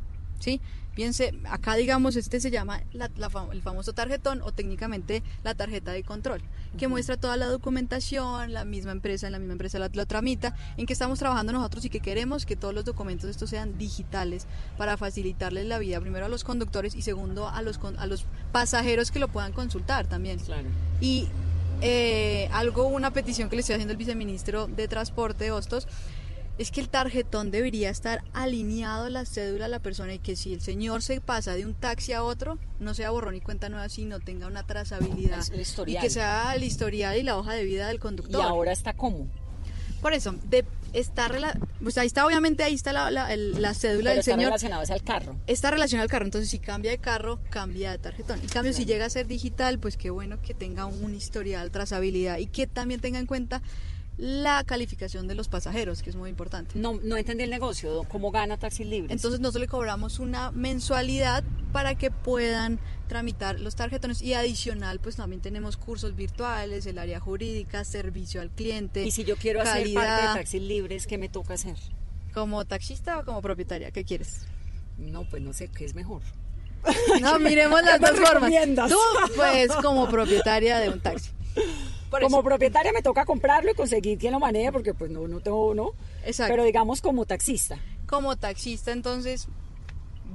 [0.43, 0.59] ¿Sí?
[0.93, 5.93] Piense, acá digamos, este se llama la- la el famoso tarjetón o técnicamente la tarjeta
[5.93, 6.41] de control,
[6.77, 10.85] que muestra toda la documentación, la misma empresa, la misma empresa la, lo tramita, en
[10.85, 14.45] que estamos trabajando nosotros y que queremos que todos los documentos estos sean digitales
[14.77, 19.11] para facilitarles la vida, primero a los conductores y segundo a los, a los pasajeros
[19.11, 20.39] que lo puedan consultar también.
[20.39, 20.67] Claro.
[20.99, 21.29] Y
[21.81, 25.87] eh, algo, una petición que le estoy haciendo al viceministro de Transporte de Hostos,
[26.57, 30.35] es que el tarjetón debería estar alineado a la cédula de la persona y que
[30.35, 33.69] si el señor se pasa de un taxi a otro, no sea borrón y cuenta
[33.69, 35.43] nueva, sino tenga una trazabilidad.
[35.87, 38.41] Y que sea el historial y la hoja de vida del Y conductor.
[38.41, 39.27] ahora está como.
[40.01, 41.31] Por eso, de, está,
[41.81, 44.45] pues ahí está, obviamente, ahí está la, la- el- la cédula Pero del está señor.
[44.47, 45.35] relacionado es al carro.
[45.47, 48.39] Está relacionado al carro, entonces si cambia de carro, cambia de tarjetón.
[48.41, 52.37] En cambio, si llega a ser digital, pues qué bueno que tenga un historial, trazabilidad
[52.37, 53.61] y que también tenga en cuenta
[54.17, 56.77] la calificación de los pasajeros, que es muy importante.
[56.77, 59.11] No, no entendí el negocio, ¿cómo gana Taxis Libres?
[59.11, 65.15] Entonces nosotros le cobramos una mensualidad para que puedan tramitar los tarjetones y adicional pues
[65.15, 69.03] también tenemos cursos virtuales, el área jurídica, servicio al cliente.
[69.03, 71.77] Y si yo quiero hacer calidad, parte de Taxis Libres, ¿qué me toca hacer?
[72.33, 73.91] ¿Como taxista o como propietaria?
[73.91, 74.41] ¿Qué quieres?
[74.97, 76.21] No, pues no sé, ¿qué es mejor?
[77.21, 78.89] No, miremos las ¿Qué me dos formas.
[78.89, 78.99] Tú,
[79.35, 81.31] pues, como propietaria de un taxi.
[82.09, 82.43] Como eso.
[82.43, 85.91] propietaria me toca comprarlo y conseguir quien lo maneje porque pues no, no tengo, ¿no?
[86.25, 86.51] Exacto.
[86.53, 87.79] Pero digamos como taxista.
[88.05, 89.47] Como taxista, entonces,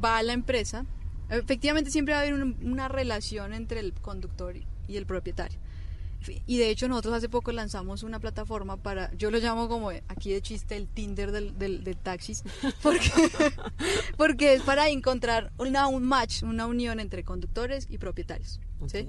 [0.05, 0.85] va a la empresa.
[1.31, 5.59] Efectivamente, siempre va a haber un- una relación entre el conductor y- el propietario.
[6.47, 10.33] Y de hecho nosotros hace poco lanzamos una plataforma para, yo lo llamo como aquí
[10.33, 12.43] de chiste el Tinder del, del, del taxis,
[12.83, 13.09] porque,
[14.17, 18.59] porque es para encontrar una, un match, una unión entre conductores y propietarios.
[18.89, 19.07] ¿sí?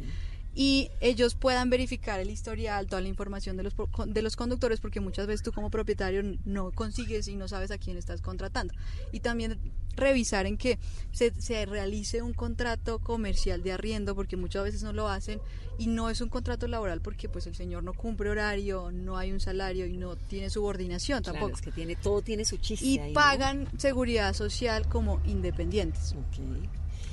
[0.61, 3.73] Y ellos puedan verificar el historial, toda la información de los,
[4.07, 7.77] de los conductores, porque muchas veces tú como propietario no consigues y no sabes a
[7.77, 8.73] quién estás contratando.
[9.13, 9.57] Y también
[9.95, 10.77] revisar en que
[11.13, 15.39] se, se realice un contrato comercial de arriendo, porque muchas veces no lo hacen,
[15.77, 19.31] y no es un contrato laboral porque pues el señor no cumple horario, no hay
[19.31, 21.55] un salario y no tiene subordinación Claro, tampoco.
[21.55, 23.13] es que tiene, todo tiene su chiste y ahí, ¿no?
[23.13, 26.15] pagan seguridad social como independientes.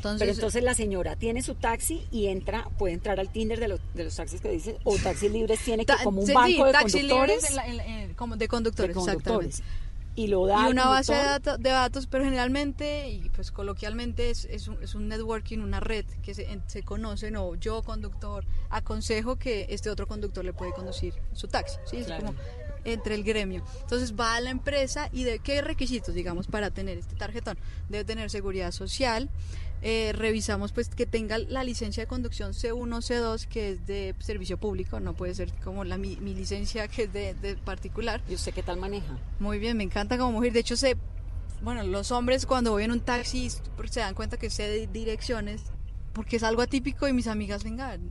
[0.06, 3.68] Entonces, Pero entonces la señora tiene su taxi y entra, puede entrar al Tinder de,
[3.68, 6.48] los de los taxis que dice, o Taxis Libres tiene que como un sí, banco
[6.88, 7.50] sí, de conductores.
[7.50, 9.62] en la- en en- como de conductores, de conductores.
[10.18, 14.30] Y lo da y una base de, datos- de datos, pero generalmente y pues coloquialmente
[14.30, 18.44] es, es, un, es un networking, una red que se, se conocen o yo conductor
[18.70, 21.98] aconsejo que este otro conductor le puede conducir su taxi, ¿sí?
[21.98, 22.26] Es Claro.
[22.28, 22.38] como
[22.86, 23.62] entre el gremio.
[23.82, 27.58] Entonces va a la empresa y de qué requisitos, digamos, para tener este tarjetón.
[27.90, 29.28] Debe tener seguridad social.
[29.82, 34.56] Eh, revisamos pues que tenga la licencia de conducción C1, C2, que es de servicio
[34.58, 38.20] público, no puede ser como la mi, mi licencia que es de, de particular.
[38.28, 39.16] ¿Y usted qué tal maneja?
[39.38, 40.52] Muy bien, me encanta como mujer.
[40.52, 40.96] De hecho, sé,
[41.62, 45.62] bueno, los hombres cuando voy en un taxi se dan cuenta que sé de direcciones
[46.12, 48.10] porque es algo atípico y mis amigas vengan.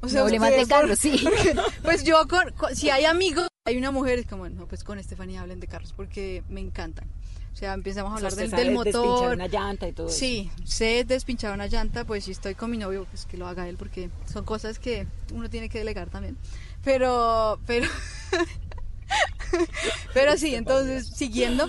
[0.00, 1.24] No le mate ustedes, carros, sí.
[1.82, 4.98] Pues yo, con, con- si hay amigos, hay una mujer, es como, no, pues con
[4.98, 7.06] Estefanía hablen de carros porque me encantan.
[7.52, 9.34] O sea, empezamos a O sea, hablar del, despinchar motor.
[9.34, 10.16] una llanta y todo eso.
[10.18, 13.68] Sí, sé despinchar una llanta, pues si estoy con mi novio, pues que lo haga
[13.68, 16.36] él, porque son cosas que uno tiene que delegar también.
[16.82, 17.86] Pero, pero,
[20.14, 21.68] pero sí, entonces, siguiendo,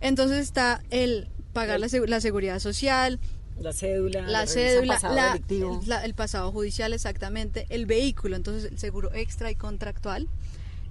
[0.00, 3.18] entonces está el pagar la, la seguridad social,
[3.60, 5.80] La cédula, la cédula, pasado la- delictivo.
[5.86, 10.28] la- el pasado judicial exactamente, el vehículo, entonces el seguro extra y contractual,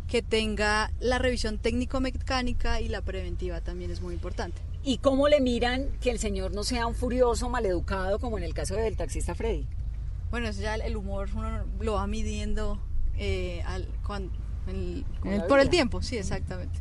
[0.07, 4.61] que tenga la revisión técnico-mecánica y la preventiva también es muy importante.
[4.83, 8.53] ¿Y cómo le miran que el señor no sea un furioso, maleducado, como en el
[8.53, 9.65] caso del taxista Freddy?
[10.29, 12.79] Bueno, eso ya el, humor uno lo va midiendo
[13.17, 14.31] eh, al, cuan-
[14.67, 16.79] el- el- por el tiempo, sí, exactamente.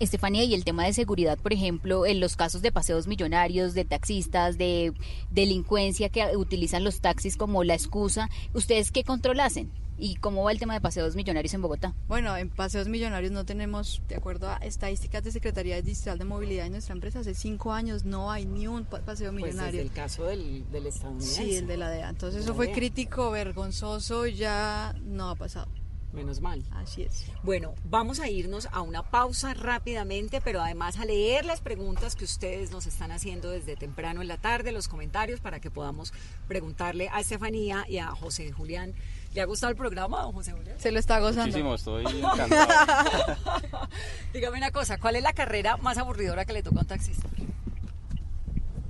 [0.00, 3.84] Estefanía, y el tema de seguridad, por ejemplo, en los casos de paseos millonarios, de
[3.84, 4.92] taxistas, de
[5.30, 9.70] delincuencia que utilizan los taxis como la excusa, ¿ustedes qué control hacen?
[9.96, 11.94] ¿Y cómo va el tema de paseos millonarios en Bogotá?
[12.08, 16.64] Bueno, en Paseos Millonarios no tenemos, de acuerdo a estadísticas de Secretaría Distrital de Movilidad
[16.64, 19.70] de nuestra empresa, hace cinco años no hay ni un pa- paseo Pues millonario.
[19.80, 21.44] desde el caso del, del estadounidense.
[21.44, 22.08] Sí, el de la DEA.
[22.08, 22.74] Entonces eso fue DEA.
[22.74, 25.68] crítico, vergonzoso, ya no ha pasado.
[26.14, 26.62] Menos mal.
[26.70, 27.26] Así es.
[27.42, 32.24] Bueno, vamos a irnos a una pausa rápidamente, pero además a leer las preguntas que
[32.24, 36.12] ustedes nos están haciendo desde temprano en la tarde, los comentarios, para que podamos
[36.46, 38.94] preguntarle a Estefanía y a José Julián.
[39.34, 40.78] ¿Le ha gustado el programa, don José Julián?
[40.78, 41.46] Se lo está gozando.
[41.46, 43.36] Muchísimo, estoy encantado.
[44.32, 47.28] Dígame una cosa, ¿cuál es la carrera más aburridora que le tocó a un taxista?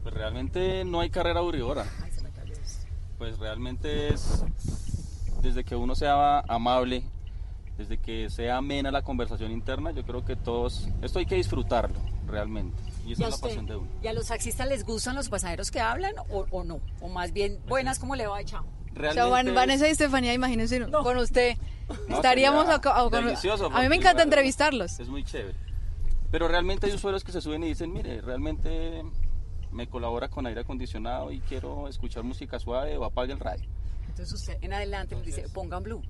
[0.02, 1.87] Pues realmente no hay carrera aburridora.
[3.16, 4.44] Pues realmente es
[5.44, 7.04] desde que uno sea amable,
[7.78, 11.98] desde que sea amena la conversación interna, yo creo que todos, esto hay que disfrutarlo
[12.26, 12.76] realmente.
[13.07, 13.48] Y esa ¿Y a, es la usted?
[13.48, 13.88] pasión de uno.
[14.02, 16.80] ¿Y a los taxistas les gustan los pasajeros que hablan o, o no?
[17.00, 18.62] O más bien, buenas, ¿cómo le va, chao?
[18.64, 21.57] O sea, Realmente Van- es- Vanessa y Estefanía, imagínense con usted.
[22.09, 24.98] No, Estaríamos acá- o con- delicioso, A mí me encanta entrevistarlos.
[25.00, 25.57] Es muy chévere.
[26.30, 29.02] Pero realmente hay usuarios que se suben y dicen, mire, realmente
[29.72, 33.68] me colabora con aire acondicionado y quiero escuchar música suave o apague el radio.
[34.14, 36.00] Entonces usted en adelante les dice, pongan blue.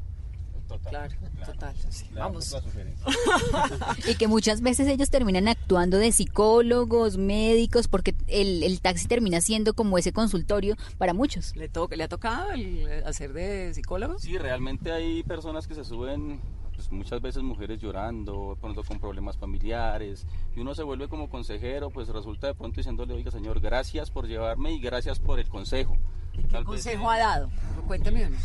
[0.89, 1.13] Claro,
[1.45, 1.75] total.
[1.91, 2.57] sí, Vamos.
[4.09, 9.41] Y que muchas veces ellos terminan actuando de psicólogos, médicos, porque el, el taxi termina
[9.41, 11.55] siendo como ese consultorio para muchos.
[11.57, 14.19] ¿Le, to- ¿Le ha tocado el eh, hacer de psicólogo?
[14.19, 16.41] Sí, realmente hay personas que se suben,
[16.75, 21.91] pues, muchas veces mujeres llorando, pronto con problemas familiares, y uno se vuelve como consejero,
[21.91, 25.97] pues resulta de pronto diciéndole, oiga señor, gracias por llevarme y gracias por el consejo.
[26.51, 27.51] ¿Qué consejo ha dado?
[27.87, 28.37] Cuénteme uno.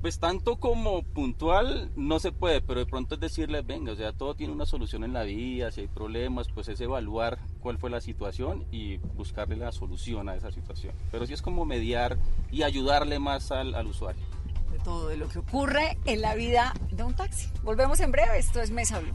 [0.00, 4.12] Pues tanto como puntual no se puede, pero de pronto es decirles, venga, o sea,
[4.12, 7.90] todo tiene una solución en la vida, si hay problemas, pues es evaluar cuál fue
[7.90, 10.94] la situación y buscarle la solución a esa situación.
[11.10, 12.16] Pero sí es como mediar
[12.52, 14.22] y ayudarle más al, al usuario.
[14.70, 17.48] De todo de lo que ocurre en la vida de un taxi.
[17.64, 19.14] Volvemos en breve, esto es Mesa Blue.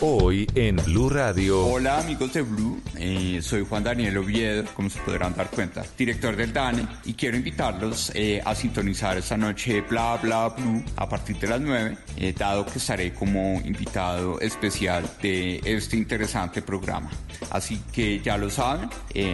[0.00, 1.66] Hoy en Blue Radio.
[1.66, 6.36] Hola amigos de Blue, Eh, soy Juan Daniel Oviedo, como se podrán dar cuenta, director
[6.36, 11.38] del DANE y quiero invitarlos eh, a sintonizar esta noche Bla Bla Blue a partir
[11.38, 17.10] de las 9, eh, dado que estaré como invitado especial de este interesante programa.
[17.50, 18.90] Así que ya lo saben,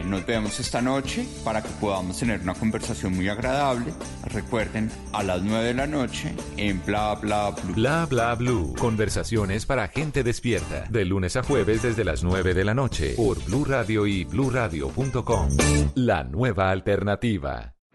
[0.07, 3.93] nos vemos esta noche para que podamos tener una conversación muy agradable.
[4.27, 7.75] Recuerden, a las 9 de la noche en Bla Bla Blue.
[7.75, 8.75] Bla bla blue.
[8.79, 10.54] Conversaciones para gente despierta.
[10.91, 13.15] De lunes a jueves desde las 9 de la noche.
[13.17, 15.49] Por Blue Radio y bluradio.com.
[15.95, 17.74] La nueva alternativa.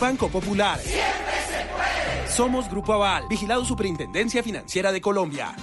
[0.00, 0.80] Banco Popular.
[2.26, 5.54] Somos Grupo Aval, vigilado Superintendencia Financiera de Colombia.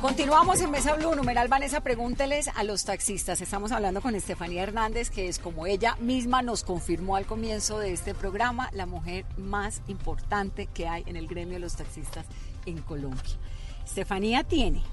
[0.00, 3.40] Continuamos en Mesa Blue, numeral Vanessa, pregúnteles a los taxistas.
[3.40, 7.92] Estamos hablando con Estefanía Hernández, que es como ella misma nos confirmó al comienzo de
[7.92, 12.26] este programa, la mujer más importante que hay en el gremio de los taxistas
[12.64, 13.34] en Colombia.
[13.84, 14.84] Estefanía tiene,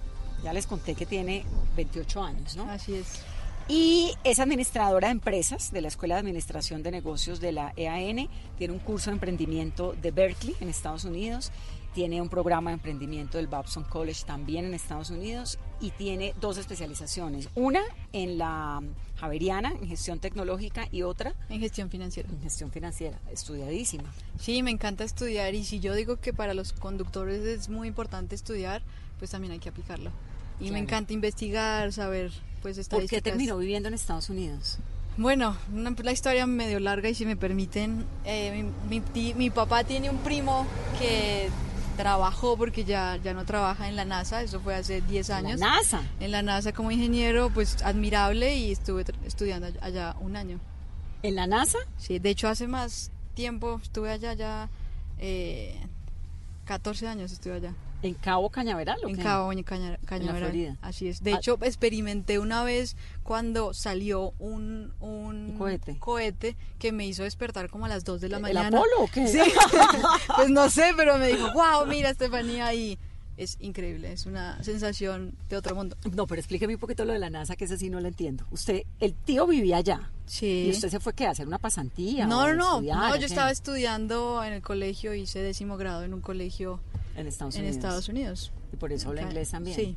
[0.43, 2.63] ya les conté que tiene 28 años, ¿no?
[2.71, 3.21] Así es.
[3.67, 8.29] Y es administradora de empresas de la Escuela de Administración de Negocios de la EAN.
[8.59, 11.51] Tiene un curso de emprendimiento de Berkeley en Estados Unidos.
[11.95, 16.57] tiene un programa de emprendimiento del Babson College también en Estados Unidos y tiene dos
[16.57, 17.79] especializaciones, una
[18.11, 18.83] en la
[19.15, 22.27] Javeriana, en gestión tecnológica y otra en gestión financiera.
[22.29, 24.11] En gestión financiera, estudiadísima.
[24.37, 28.35] Sí, me encanta estudiar y si yo digo que para los conductores es muy importante
[28.35, 28.83] estudiar,
[29.17, 30.11] pues también hay que aplicarlo.
[30.59, 32.31] Y me encanta investigar, saber
[32.73, 34.79] pues ¿Por qué terminó viviendo en Estados Unidos?
[35.17, 39.83] Bueno, una, la historia medio larga y si me permiten, eh, mi, mi, mi, papá
[39.83, 40.65] tiene un primo
[40.99, 41.49] que
[41.95, 45.51] trabajó porque ya, ya no trabaja en la NASA, eso fue hace 10 años.
[45.53, 46.01] ¿En la NASA?
[46.19, 50.59] En la NASA como ingeniero, pues admirable y estuve estudiando allá un año.
[51.21, 51.77] ¿En la NASA?
[51.99, 54.69] Sí, de hecho hace más tiempo estuve allá ya,
[55.19, 55.79] eh,
[56.65, 57.75] 14 años estuve allá.
[58.05, 59.51] ¿En Cabo Cañaveral En Cabo
[60.05, 60.77] Cañaveral.
[60.81, 61.23] Así es.
[61.23, 61.37] De ah.
[61.37, 65.97] hecho, experimenté una vez cuando salió un, un, cohete.
[65.97, 68.67] cohete que me hizo despertar como a las 2 de la ¿El mañana.
[68.67, 69.27] ¿El Apolo o qué?
[69.27, 69.39] Sí.
[70.35, 72.99] pues no sé, pero me dijo, wow, mira, Estefanía, y
[73.37, 75.97] es increíble, es una sensación de otro mundo.
[76.13, 78.45] No, pero explíqueme un poquito lo de la NASA, que ese sí no lo entiendo.
[78.51, 80.11] Usted, el tío vivía allá.
[80.25, 80.65] Sí.
[80.67, 81.27] ¿Y usted se fue qué?
[81.27, 82.27] ¿A hacer una pasantía?
[82.27, 86.79] No, no, no, yo estaba estudiando en el colegio, hice décimo grado en un colegio
[87.15, 87.71] en Estados Unidos.
[87.71, 88.51] En Estados Unidos.
[88.73, 89.75] Y por eso habla inglés también.
[89.75, 89.95] Sí.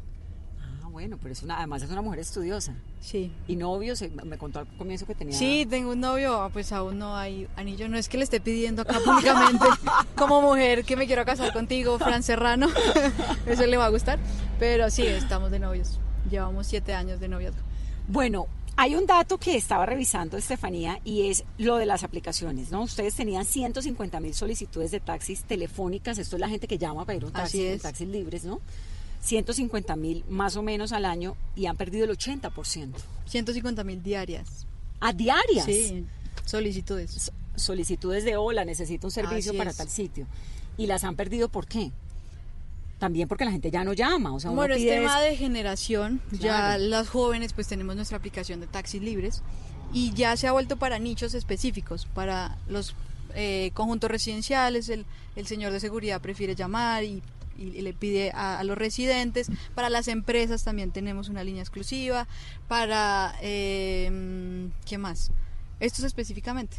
[0.61, 2.75] Ah, bueno, pero es una, además es una mujer estudiosa.
[3.01, 3.33] Sí.
[3.47, 3.95] ¿Y novio?
[4.25, 5.37] me contó al comienzo que tenía.
[5.37, 7.89] Sí, tengo un novio, ah, pues aún no hay anillo.
[7.89, 9.65] No es que le esté pidiendo acá públicamente
[10.17, 12.69] como mujer que me quiero casar contigo, Fran Serrano.
[13.47, 14.19] eso le va a gustar.
[14.59, 16.01] Pero sí, estamos de novios.
[16.31, 17.63] Llevamos siete años de noviazgo.
[18.09, 18.47] Bueno,
[18.81, 22.83] hay un dato que estaba revisando Estefanía y es lo de las aplicaciones, ¿no?
[22.83, 27.17] Ustedes tenían 150 mil solicitudes de taxis telefónicas, esto es la gente que llama para
[27.17, 28.61] ir a un taxi, taxis libres, ¿no?
[29.21, 32.93] 150 mil más o menos al año y han perdido el 80%.
[33.27, 34.65] 150 mil diarias.
[35.01, 35.65] ¿A diarias?
[35.65, 36.07] Sí,
[36.45, 37.33] solicitudes.
[37.57, 40.29] solicitudes de hola, necesito un servicio para tal sitio.
[40.77, 41.91] ¿Y las han perdido por qué?
[42.99, 44.35] También porque la gente ya no llama.
[44.35, 46.21] O sea, bueno, es tema de generación.
[46.33, 49.43] Ya las jóvenes pues tenemos nuestra aplicación de taxis libres
[49.93, 52.95] y ya se ha vuelto para nichos específicos, para los
[53.35, 55.07] eh, conjuntos residenciales, el,
[55.37, 57.23] el, señor de seguridad prefiere llamar y,
[57.57, 62.27] y le pide a, a, los residentes, para las empresas también tenemos una línea exclusiva,
[62.69, 65.31] para, eh, ¿qué más?
[65.81, 66.79] Estos específicamente.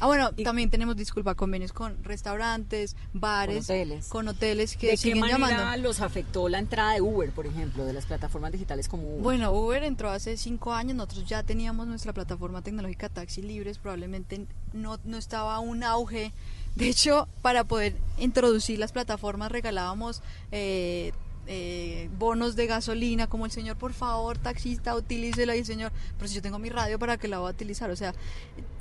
[0.00, 4.96] Ah, bueno, también tenemos, disculpa, convenios con restaurantes, bares, con hoteles, con hoteles que ¿De
[4.96, 5.76] siguen qué llamando.
[5.82, 9.22] los afectó la entrada de Uber, por ejemplo, de las plataformas digitales como Uber?
[9.22, 14.46] Bueno, Uber entró hace cinco años, nosotros ya teníamos nuestra plataforma tecnológica Taxi Libres, probablemente
[14.72, 16.32] no, no estaba un auge.
[16.74, 20.22] De hecho, para poder introducir las plataformas regalábamos...
[20.50, 21.12] Eh,
[21.46, 26.28] eh, bonos de gasolina, como el señor, por favor, taxista, utilícelo, y el señor, pero
[26.28, 27.90] si yo tengo mi radio, ¿para que la voy a utilizar?
[27.90, 28.14] O sea,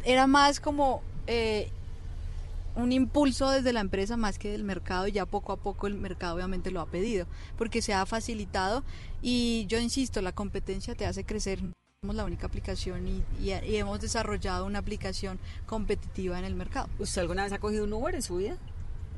[0.03, 1.69] era más como eh,
[2.75, 5.95] un impulso desde la empresa más que del mercado, y ya poco a poco el
[5.95, 8.83] mercado obviamente lo ha pedido, porque se ha facilitado,
[9.21, 11.59] y yo insisto, la competencia te hace crecer.
[12.03, 16.89] Somos la única aplicación y, y, y hemos desarrollado una aplicación competitiva en el mercado.
[16.97, 18.57] ¿Usted alguna vez ha cogido un Uber en su vida?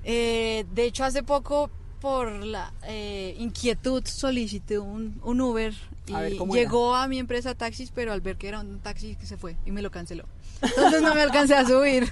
[0.03, 1.69] Eh, de hecho, hace poco
[2.03, 5.73] por la eh, inquietud solicité un, un Uber
[6.05, 6.13] y
[6.53, 9.55] llegó a mi empresa taxis, pero al ver que era un taxi que se fue
[9.65, 10.25] y me lo canceló.
[10.61, 12.11] Entonces no me alcancé a subir.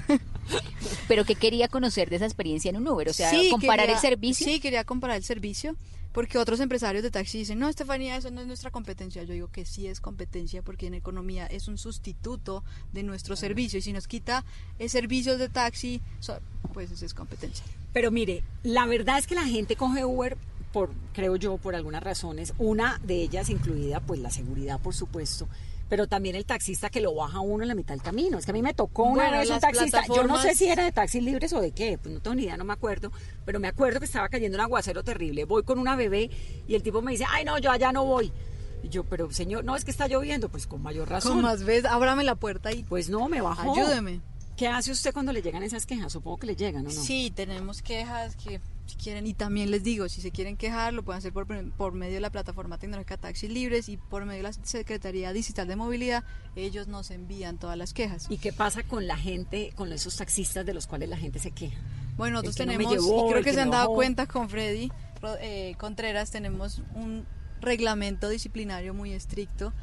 [1.09, 4.47] Pero que quería conocer de esa experiencia en un Uber, o sea, comparar el servicio.
[4.47, 5.75] Sí, quería comparar el servicio,
[6.11, 9.23] porque otros empresarios de taxi dicen, no, Estefanía, eso no es nuestra competencia.
[9.23, 13.79] Yo digo que sí es competencia, porque en economía es un sustituto de nuestro servicio,
[13.79, 14.43] y si nos quita
[14.79, 16.01] el servicio de taxi,
[16.73, 17.65] pues eso es competencia.
[17.93, 20.37] Pero mire, la verdad es que la gente coge Uber
[20.71, 22.53] por, creo yo, por algunas razones.
[22.57, 25.47] Una de ellas incluida, pues la seguridad, por supuesto.
[25.91, 28.37] Pero también el taxista que lo baja uno en la mitad del camino.
[28.37, 30.05] Es que a mí me tocó una vez un taxista.
[30.07, 32.43] Yo no sé si era de taxis libres o de qué, pues no tengo ni
[32.43, 33.11] idea, no me acuerdo.
[33.43, 35.43] Pero me acuerdo que estaba cayendo un aguacero terrible.
[35.43, 36.29] Voy con una bebé
[36.65, 38.31] y el tipo me dice, ay no, yo allá no voy.
[38.81, 41.33] Y yo, pero señor, no es que está lloviendo, pues con mayor razón.
[41.33, 42.83] Con más vez, ábrame la puerta y.
[42.83, 43.73] Pues no, me bajó.
[43.73, 44.21] Ayúdeme.
[44.55, 46.13] ¿Qué hace usted cuando le llegan esas quejas?
[46.13, 47.03] Supongo que le llegan, ¿o no?
[47.03, 51.03] Sí, tenemos quejas que si quieren, y también les digo, si se quieren quejar, lo
[51.03, 54.43] pueden hacer por, por medio de la plataforma tecnológica Taxis Libres y por medio de
[54.43, 56.23] la Secretaría Digital de Movilidad,
[56.55, 58.27] ellos nos envían todas las quejas.
[58.29, 61.51] ¿Y qué pasa con la gente, con esos taxistas de los cuales la gente se
[61.51, 61.77] queja?
[62.17, 64.91] Bueno, nosotros tenemos, y creo que, se han dado cuenta con Freddy
[65.39, 67.25] eh, Contreras, tenemos un
[67.61, 69.73] reglamento disciplinario muy estricto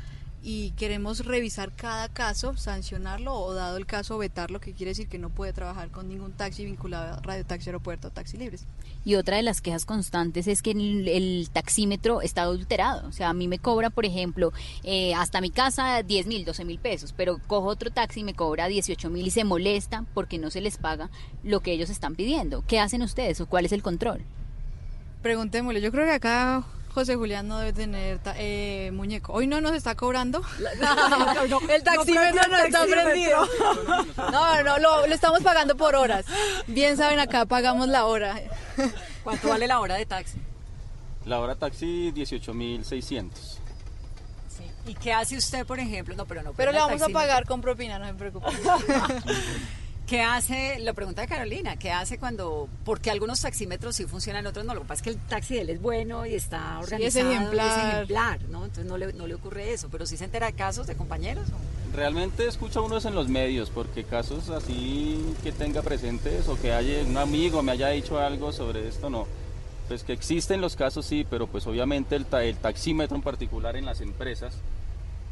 [0.43, 5.19] y queremos revisar cada caso, sancionarlo o dado el caso vetarlo, que quiere decir que
[5.19, 8.65] no puede trabajar con ningún taxi vinculado a Radio Taxi Aeropuerto o Taxi Libres.
[9.05, 13.09] Y otra de las quejas constantes es que el, taxímetro está adulterado.
[13.09, 14.53] O sea, a mí me cobra, por ejemplo,
[14.85, 18.35] eh, hasta mi casa 10 mil, 12 mil pesos, pero cojo otro taxi y me
[18.35, 21.11] cobra 18 mil y se molesta porque no se les paga
[21.43, 22.65] lo que ellos están pidiendo.
[22.67, 24.23] ¿Qué hacen ustedes o cuál es el control?
[25.23, 26.65] Preguntémosle, yo creo que acá
[26.99, 29.33] José Julián no debe tener ta- eh, muñeco.
[29.33, 30.43] Hoy no nos está cobrando.
[31.71, 33.47] el taxímetro no, está prendido.
[34.33, 36.27] No, no, lo, lo estamos pagando por horas.
[36.67, 38.41] Bien saben, acá pagamos la hora.
[39.23, 40.39] ¿Cuánto vale la hora de taxi?
[41.25, 43.31] La hora taxi 18.600.
[44.87, 46.17] ¿Y qué hace usted, por ejemplo?
[46.17, 46.53] No, pero no.
[46.55, 48.47] Pero le el vamos a pagar con propina, no se preocupe.
[50.09, 50.79] ¿Qué hace?
[50.79, 52.67] La pregunta de Carolina, ¿qué hace cuando.?
[52.87, 54.75] Porque algunos taxímetros sí funcionan, otros no.
[54.75, 57.15] Lo que pasa es que el taxi de él es bueno y está Sí, es
[57.17, 57.31] organizado.
[57.31, 57.67] ejemplar.
[57.79, 58.65] es ejemplar, ¿no?
[58.65, 59.91] Entonces no le, no le ocurre eso.
[59.91, 61.45] Pero sí se entera de casos de compañeros.
[61.51, 61.95] ¿o?
[61.95, 66.73] Realmente escucha uno eso en los medios, porque casos así que tenga presentes o que
[66.73, 69.27] haya un amigo me haya dicho algo sobre esto, no.
[69.89, 73.77] Pues que existen los casos sí, pero pues obviamente el, ta- el taxímetro en particular
[73.77, 74.55] en las empresas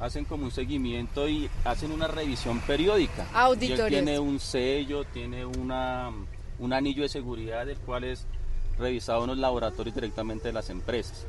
[0.01, 3.27] hacen como un seguimiento y hacen una revisión periódica.
[3.87, 6.11] Él tiene un sello, tiene una,
[6.59, 8.27] un anillo de seguridad, el cual es
[8.79, 11.25] revisado en los laboratorios directamente de las empresas.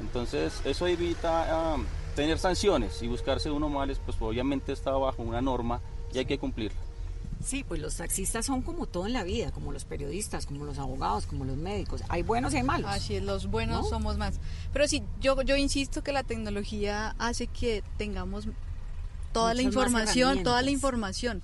[0.00, 1.76] Entonces, eso evita ah,
[2.14, 5.80] tener sanciones y buscarse uno males, pues obviamente está bajo una norma
[6.12, 6.78] y hay que cumplirla.
[7.44, 10.78] Sí, pues los taxistas son como todo en la vida, como los periodistas, como los
[10.78, 12.02] abogados, como los médicos.
[12.08, 12.90] Hay buenos y hay malos.
[12.90, 13.88] Así es, los buenos ¿No?
[13.88, 14.40] somos más.
[14.72, 18.46] Pero sí, yo, yo insisto que la tecnología hace que tengamos
[19.32, 21.42] toda la Muchas información, toda la información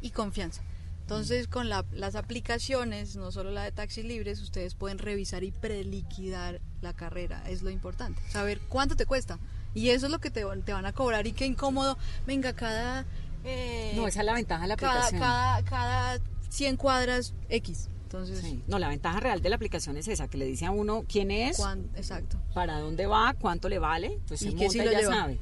[0.00, 0.62] y confianza.
[1.02, 5.52] Entonces, con la- las aplicaciones, no solo la de taxis libres, ustedes pueden revisar y
[5.52, 7.42] preliquidar la carrera.
[7.48, 8.20] Es lo importante.
[8.28, 9.38] Saber cuánto te cuesta.
[9.74, 11.26] Y eso es lo que te, te van a cobrar.
[11.26, 11.96] Y qué incómodo.
[12.26, 13.04] Venga, cada.
[13.46, 15.20] Eh, No, esa es la ventaja de la cada, aplicación.
[15.20, 16.18] cada, cada
[16.48, 17.88] 100 cuadras X.
[18.04, 18.62] Entonces, Sí.
[18.68, 21.30] No, la ventaja real de la aplicación es esa, que le dice a uno quién
[21.30, 22.38] es, cuán- exacto.
[22.54, 25.00] para dónde va, cuánto le vale, pues Y se que monta sí y lo ya
[25.00, 25.14] lleva.
[25.14, 25.38] sabe.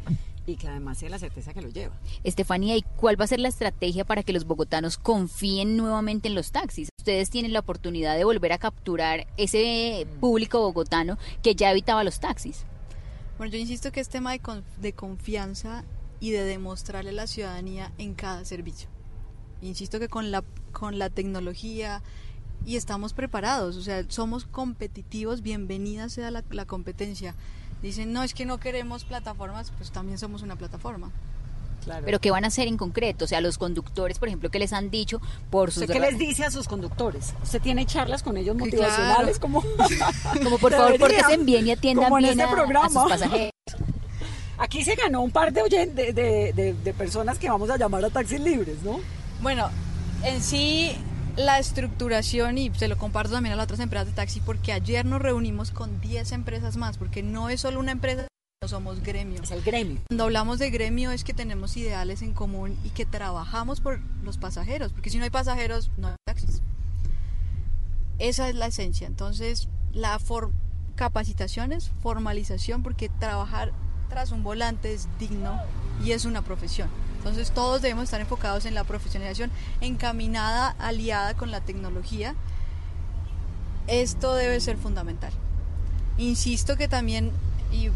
[0.46, 1.94] Y que además tiene la certeza que lo lleva.
[2.22, 6.34] Estefanía, ¿y cuál va a ser la estrategia para que los bogotanos confíen nuevamente en
[6.34, 6.88] los taxis?
[6.98, 12.20] Ustedes tienen la oportunidad de volver a capturar ese público bogotano que ya evitaba los
[12.20, 12.64] taxis.
[13.38, 15.84] Bueno, yo insisto que es tema de, con- de confianza
[16.25, 18.89] y de demostrarle a la ciudadanía en cada servicio.
[19.61, 22.03] Insisto que con la, con la tecnología
[22.64, 27.35] y estamos preparados, o sea, somos competitivos, bienvenida sea la, la competencia.
[27.83, 31.11] Dicen, no, es que no queremos plataformas, pues también somos una plataforma.
[32.07, 33.27] Pero ¿qué van a hacer en concreto?
[33.27, 35.20] O sea, los conductores, por ejemplo, que les han dicho
[35.51, 35.83] por sus...
[35.83, 37.35] ¿Usted qué les dice a sus conductores?
[37.43, 39.39] ¿Usted tiene charlas con ellos motivacionales?
[39.39, 39.41] claro.
[39.41, 39.62] Como,
[40.43, 41.18] Como por favor, Debería.
[41.20, 42.89] porten bien y atiendan Como en bien este a- a programa.
[42.89, 43.51] sus pasajeros.
[44.59, 48.11] Aquí se ganó un par de, de, de- de- personas que vamos a llamar a
[48.11, 49.00] taxis libres, ¿no?
[49.42, 49.68] Bueno,
[50.22, 50.92] en sí
[51.36, 55.05] la estructuración y se lo comparto también a las otras empresas de taxi porque ayer
[55.05, 58.28] nos reunimos con 10 empresas más porque no es solo una empresa,
[58.62, 59.42] no somos gremio.
[59.42, 59.98] Es el gremio.
[60.09, 64.38] Cuando hablamos de gremio es que tenemos ideales en común y que trabajamos por los
[64.38, 66.62] pasajeros, porque si no hay pasajeros no hay taxis.
[68.20, 69.07] Esa es la esencia.
[69.09, 70.52] Entonces, la for-
[70.94, 73.72] capacitaciones, formalización, porque trabajar
[74.15, 75.61] tras un volante es digno
[76.05, 76.89] y es una profesión.
[77.19, 79.51] Entonces, todos debemos estar enfocados en la profesionalización,
[79.81, 82.37] encaminada, aliada con la tecnología.
[83.89, 85.33] Esto debe ser fundamental.
[86.17, 87.33] Insisto que también,
[87.73, 87.89] y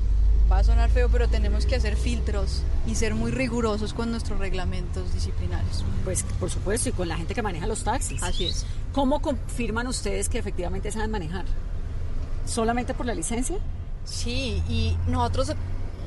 [0.50, 4.40] va a sonar feo, pero tenemos que hacer filtros y ser muy rigurosos con nuestros
[4.40, 5.84] reglamentos disciplinarios.
[6.02, 8.20] Pues por supuesto, y con la gente que maneja los taxis.
[8.24, 8.66] Así es.
[8.92, 11.44] ¿Cómo confirman ustedes que efectivamente saben manejar?
[12.44, 13.58] ¿Solamente por la licencia?
[14.04, 15.52] Sí, y nosotros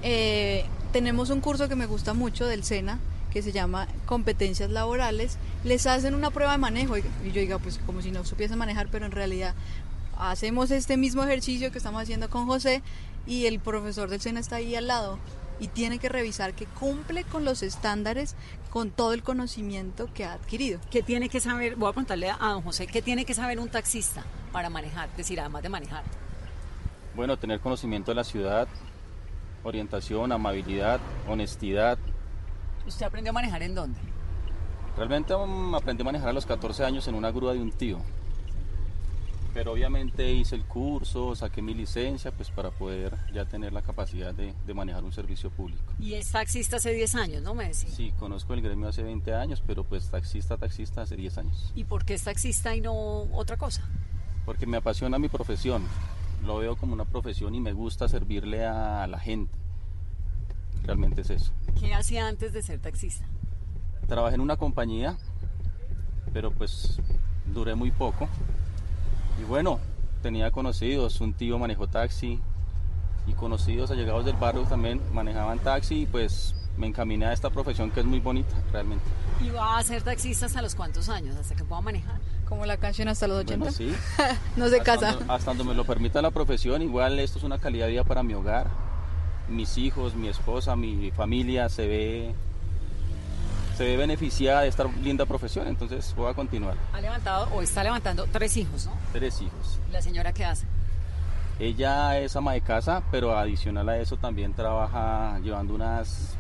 [0.01, 2.99] eh, tenemos un curso que me gusta mucho del SENA
[3.31, 5.37] que se llama Competencias Laborales.
[5.63, 8.57] Les hacen una prueba de manejo y y yo diga, pues como si no supiesen
[8.57, 9.55] manejar, pero en realidad
[10.17, 12.83] hacemos este mismo ejercicio que estamos haciendo con José
[13.25, 15.17] y el profesor del SENA está ahí al lado
[15.59, 18.35] y tiene que revisar que cumple con los estándares
[18.71, 20.79] con todo el conocimiento que ha adquirido.
[20.89, 21.75] ¿Qué tiene que saber?
[21.75, 25.09] Voy a preguntarle a don José, ¿qué tiene que saber un taxista para manejar?
[25.09, 26.03] Es decir, además de manejar.
[27.15, 28.67] Bueno, tener conocimiento de la ciudad,
[29.64, 31.97] orientación, amabilidad, honestidad.
[32.88, 33.99] ¿Usted aprendió a manejar en dónde?
[34.97, 37.99] Realmente mm, aprendí a manejar a los 14 años en una grúa de un tío.
[39.53, 44.34] Pero obviamente hice el curso, saqué mi licencia, pues para poder ya tener la capacidad
[44.34, 45.93] de, de manejar un servicio público.
[45.99, 47.89] Y es taxista hace 10 años, ¿no me decía?
[47.89, 51.72] Sí, conozco el gremio hace 20 años, pero pues taxista, taxista hace 10 años.
[51.76, 53.84] ¿Y por qué es taxista y no otra cosa?
[54.45, 55.84] Porque me apasiona mi profesión,
[56.43, 59.53] lo veo como una profesión y me gusta servirle a la gente.
[60.83, 61.51] Realmente es eso.
[61.79, 63.25] ¿Qué hacía antes de ser taxista?
[64.07, 65.17] Trabajé en una compañía,
[66.33, 66.99] pero pues
[67.53, 68.27] duré muy poco.
[69.39, 69.79] Y bueno,
[70.21, 72.39] tenía conocidos, un tío manejó taxi
[73.27, 77.91] y conocidos allegados del barrio también manejaban taxi y pues me encaminé a esta profesión
[77.91, 79.05] que es muy bonita realmente.
[79.41, 81.35] ¿Y va a ser taxista hasta los cuántos años?
[81.35, 82.19] ¿Hasta que pueda manejar?
[82.51, 83.57] Como la canción hasta los 80.
[83.57, 83.95] Bueno, sí.
[84.57, 85.11] no se Hasta casa.
[85.13, 88.03] donde- hasta donde me lo permita la profesión, igual esto es una calidad de vida
[88.03, 88.67] para mi hogar.
[89.47, 92.35] Mis hijos, mi esposa, mi familia se ve
[93.77, 96.75] se ve beneficiada de esta linda profesión, entonces voy a continuar.
[96.91, 98.91] Ha levantado o está levantando tres hijos, ¿no?
[99.13, 99.79] Tres hijos.
[99.89, 100.65] ¿La señora qué hace?
[101.57, 106.35] Ella es ama de casa, pero adicional a eso también trabaja llevando unas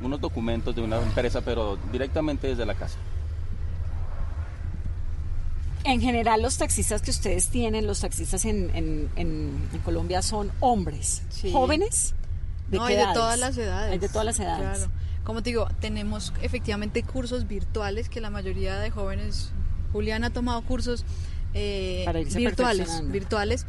[0.00, 2.96] unos documentos de una empresa, pero directamente desde la casa.
[5.86, 10.50] En general, los taxistas que ustedes tienen, los taxistas en, en- en- en Colombia son
[10.60, 11.52] hombres, Sí.
[11.52, 12.14] jóvenes.
[12.70, 13.92] ¿De no, qué hay de todas las edades.
[13.92, 14.78] Hay de todas las edades.
[14.78, 14.92] Claro.
[15.22, 19.50] Como te digo, tenemos efectivamente cursos virtuales que la mayoría de jóvenes,
[19.92, 21.04] Julián ha tomado cursos
[21.54, 23.66] eh, Para virtuales, virtuales.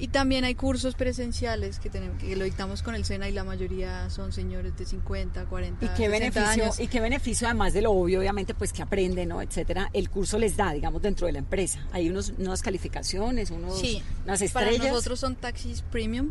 [0.00, 3.42] Y también hay cursos presenciales que tenemos que lo dictamos con el SENA y la
[3.42, 6.78] mayoría son señores de 50, 40, ¿Y qué 60 beneficio, años.
[6.80, 9.42] y qué beneficio además de lo obvio, obviamente, pues que aprenden, ¿no?
[9.42, 11.84] etcétera, el curso les da, digamos, dentro de la empresa?
[11.90, 14.92] Hay unos, unas calificaciones, unos, Sí, unas para estrellas.
[14.92, 16.30] nosotros son taxis premium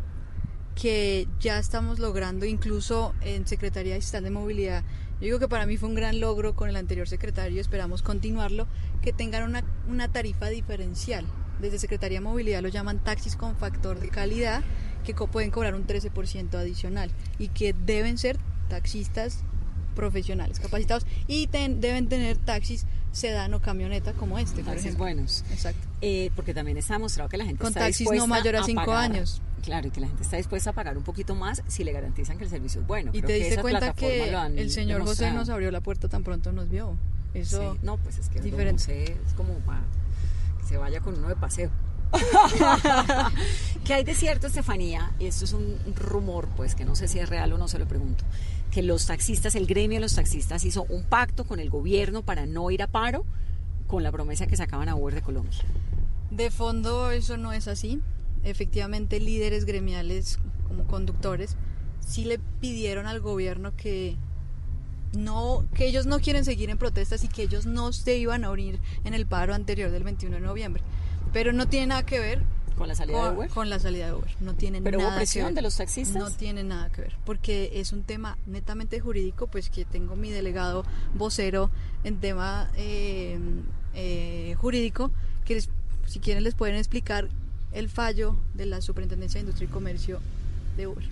[0.82, 4.84] que ya estamos logrando incluso en Secretaría Digital de Movilidad.
[5.20, 8.68] Yo digo que para mí fue un gran logro con el anterior secretario, esperamos continuarlo,
[9.02, 11.26] que tengan una, una tarifa diferencial.
[11.62, 14.62] Desde Secretaría de Movilidad lo llaman taxis con factor de calidad,
[15.06, 18.38] que co- pueden cobrar un 13% adicional y que deben ser
[18.70, 19.40] taxistas
[19.96, 25.06] profesionales, capacitados y ten- deben tener taxis sedán o camioneta como este, por Taxis ejemplo.
[25.06, 25.44] buenos.
[25.52, 25.88] Exacto.
[26.02, 28.86] Eh, porque también está demostrado que la gente Con está taxis no mayor a cinco
[28.86, 29.42] pagar- años.
[29.64, 32.38] Claro, y que la gente está dispuesta a pagar un poquito más si le garantizan
[32.38, 33.10] que el servicio es bueno.
[33.14, 36.52] Y Creo te diste cuenta que el señor José nos abrió la puerta tan pronto
[36.52, 36.96] nos vio.
[37.34, 39.18] Eso Sí, no, pues es que diferente.
[39.26, 40.07] Es como para que
[40.68, 41.70] se vaya con uno de paseo.
[43.86, 45.12] ¿Qué hay de cierto, Estefanía?
[45.20, 47.80] Y esto es un rumor, pues que no sé si es real o no, se
[47.80, 48.24] lo pregunto.
[48.72, 52.46] Que los taxistas, el gremio de los taxistas hizo un pacto con el gobierno para
[52.46, 53.26] no ir a paro
[53.88, 55.60] con la promesa que sacaban a Uber de Colombia.
[56.32, 58.02] De fondo eso no es así.
[58.44, 61.56] Efectivamente, líderes gremiales como conductores
[62.06, 64.18] sí le pidieron al gobierno que
[65.14, 68.52] no que ellos no quieren seguir en protestas y que ellos no se iban a
[68.52, 70.84] unir en el paro anterior del 21 de noviembre.
[71.34, 72.42] Pero no tiene nada que ver
[72.78, 73.50] ¿Con la salida de Uber?
[73.50, 74.30] con la salida de Uber.
[74.40, 75.56] No tiene ¿Pero hubo nada que presión ver.
[75.56, 76.16] de los taxistas?
[76.22, 80.30] No tiene nada que ver, porque es un tema netamente jurídico, pues que tengo mi
[80.30, 80.86] delegado
[81.16, 81.72] vocero
[82.04, 83.40] en tema eh,
[83.96, 85.12] eh, jurídico,
[85.44, 85.70] que les-
[86.06, 87.30] si quieren les pueden explicar
[87.74, 90.20] el fallo de la Superintendencia de Industria y Comercio
[90.78, 91.04] de Uber.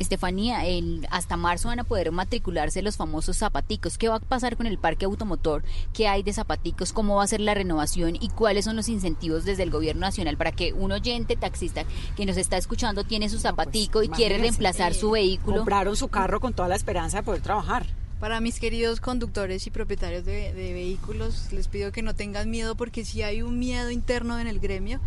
[0.00, 3.98] Estefanía, el- hasta marzo van a poder matricularse los famosos zapaticos.
[3.98, 5.62] ¿Qué va a pasar con el parque automotor?
[5.92, 6.92] ¿Qué hay de zapaticos?
[6.92, 8.16] ¿Cómo va a ser la renovación?
[8.18, 11.84] ¿Y cuáles son los incentivos desde el gobierno nacional para que un oyente taxista
[12.16, 15.58] que nos está escuchando tiene su zapatico y quiere reemplazar eh, su vehículo?
[15.58, 17.86] Compraron su carro con toda la esperanza de poder trabajar.
[18.20, 22.74] Para mis queridos conductores y propietarios de, de vehículos, les pido que no tengan miedo
[22.74, 25.00] porque sí hay un miedo interno en el gremio.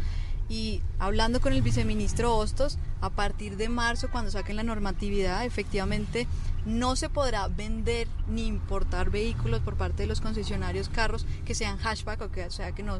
[0.53, 6.27] Y hablando con el viceministro Hostos, a partir de marzo, cuando saquen la normatividad, efectivamente
[6.67, 11.79] no se podrá vender ni importar vehículos por parte de los concesionarios carros que sean
[11.79, 12.99] hatchback o que sea que no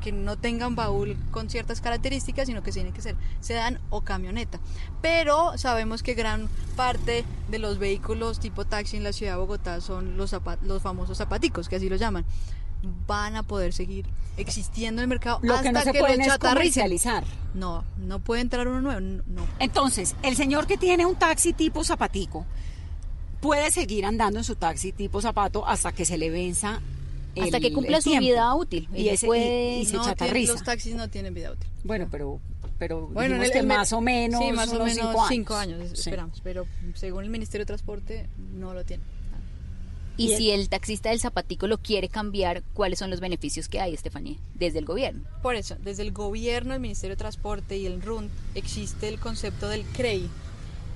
[0.00, 4.60] que no tengan baúl con ciertas características, sino que tienen que ser sedán o camioneta.
[5.00, 9.80] Pero sabemos que gran parte de los vehículos tipo taxi en la ciudad de Bogotá
[9.80, 12.24] son los, los famosos zapaticos, que así lo llaman.
[13.06, 14.06] Van a poder seguir
[14.36, 16.82] existiendo en el mercado Lo hasta que no se pueden es chatarricen.
[16.82, 17.24] comercializar.
[17.54, 19.00] No, no puede entrar uno nuevo.
[19.00, 19.46] No.
[19.58, 22.44] Entonces, el señor que tiene un taxi tipo zapatico
[23.40, 26.80] puede seguir andando en su taxi tipo zapato hasta que se le venza
[27.40, 28.26] Hasta el- que cumpla su tiempo.
[28.26, 28.88] vida útil.
[28.94, 30.52] Y, ese, puede- y, y se No, tiene- chatarriza.
[30.52, 31.68] los taxis no tienen vida útil.
[31.84, 32.40] Bueno, pero,
[32.78, 35.54] pero Bueno, en el- que el- más o menos, sí, más o menos cinco cinco
[35.56, 35.78] años.
[35.80, 36.10] años, Sí.
[36.10, 36.40] esperamos.
[36.42, 39.02] Pero según el Ministerio de Transporte, no lo tiene.
[40.16, 40.38] Y Bien.
[40.38, 44.36] si el taxista del zapatico lo quiere cambiar, ¿cuáles son los beneficios que hay, Estefanía,
[44.54, 45.22] desde el gobierno?
[45.42, 49.68] Por eso, desde el gobierno, el Ministerio de Transporte y el RUNT existe el concepto
[49.68, 50.28] del CREI.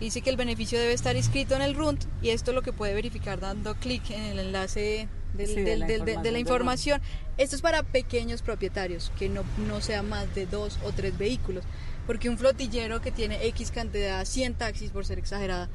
[0.00, 2.92] Dice que el beneficio debe estar inscrito en el RUNT y esto lo que puede
[2.92, 6.32] verificar dando clic en el enlace del- Sí, de del- la del- de, de información
[6.34, 7.00] la información.
[7.38, 11.64] Esto es para pequeños propietarios, que no, no sea más de dos o tres vehículos.
[12.06, 15.68] Porque un flotillero que tiene X cantidad, 100 taxis por ser exagerada,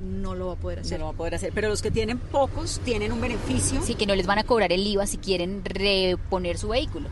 [0.00, 0.98] no lo va a poder No hacer.
[1.00, 1.52] lo va a poder hacer.
[1.54, 3.82] Pero los que tienen pocos tienen un beneficio.
[3.82, 7.08] Sí, que no les van a cobrar el IVA si quieren reponer su vehículo.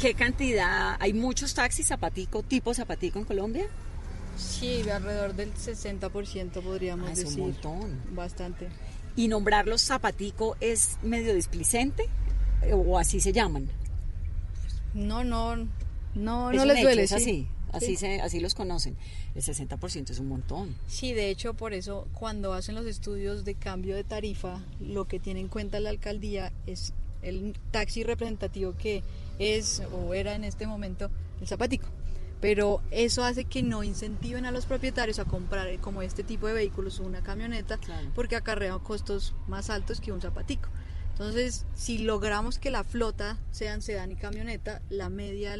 [0.00, 0.96] ¿Qué cantidad?
[1.00, 3.66] ¿Hay muchos taxis zapatico, tipo zapatico en Colombia?
[4.36, 7.40] Sí, alrededor del 60% podríamos Ah, es un decir.
[7.42, 8.00] montón.
[8.14, 8.68] Bastante.
[9.16, 12.04] ¿Y nombrarlos zapatico es medio displicente?
[12.72, 13.68] ¿O así se llaman?
[14.92, 15.56] No, no,
[16.14, 17.02] no, Es no un les hecho, duele.
[17.04, 17.16] es sí.
[17.16, 17.48] así.
[17.76, 17.96] Así, Sí.
[17.96, 18.96] se, así los conocen.
[19.34, 20.74] El 60% es un montón.
[20.86, 25.18] Sí, de hecho, por eso cuando hacen los estudios de cambio de tarifa, lo que
[25.20, 29.02] tiene en cuenta la alcaldía es el taxi representativo que
[29.38, 31.10] es o era en este momento
[31.40, 31.88] el zapatico.
[32.40, 36.46] Pero eso hace que no incentiven a los propietarios a comprar eh, como este tipo
[36.46, 37.78] de vehículos, una camioneta,
[38.14, 40.68] porque acarrea costos más altos que un zapatico.
[41.12, 45.56] Entonces, si logramos que la flota sean sedán y camioneta, la media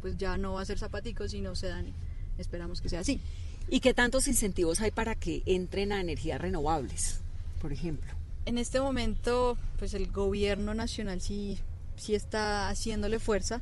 [0.00, 1.92] pues ya no va a ser zapatico, sino sedán.
[2.38, 3.20] Esperamos que sea así.
[3.68, 7.20] ¿Y qué tantos incentivos hay para que entren a energías renovables,
[7.60, 8.10] por ejemplo?
[8.46, 11.58] En este momento, pues el gobierno nacional sí,
[11.96, 13.60] sí está haciéndole fuerza,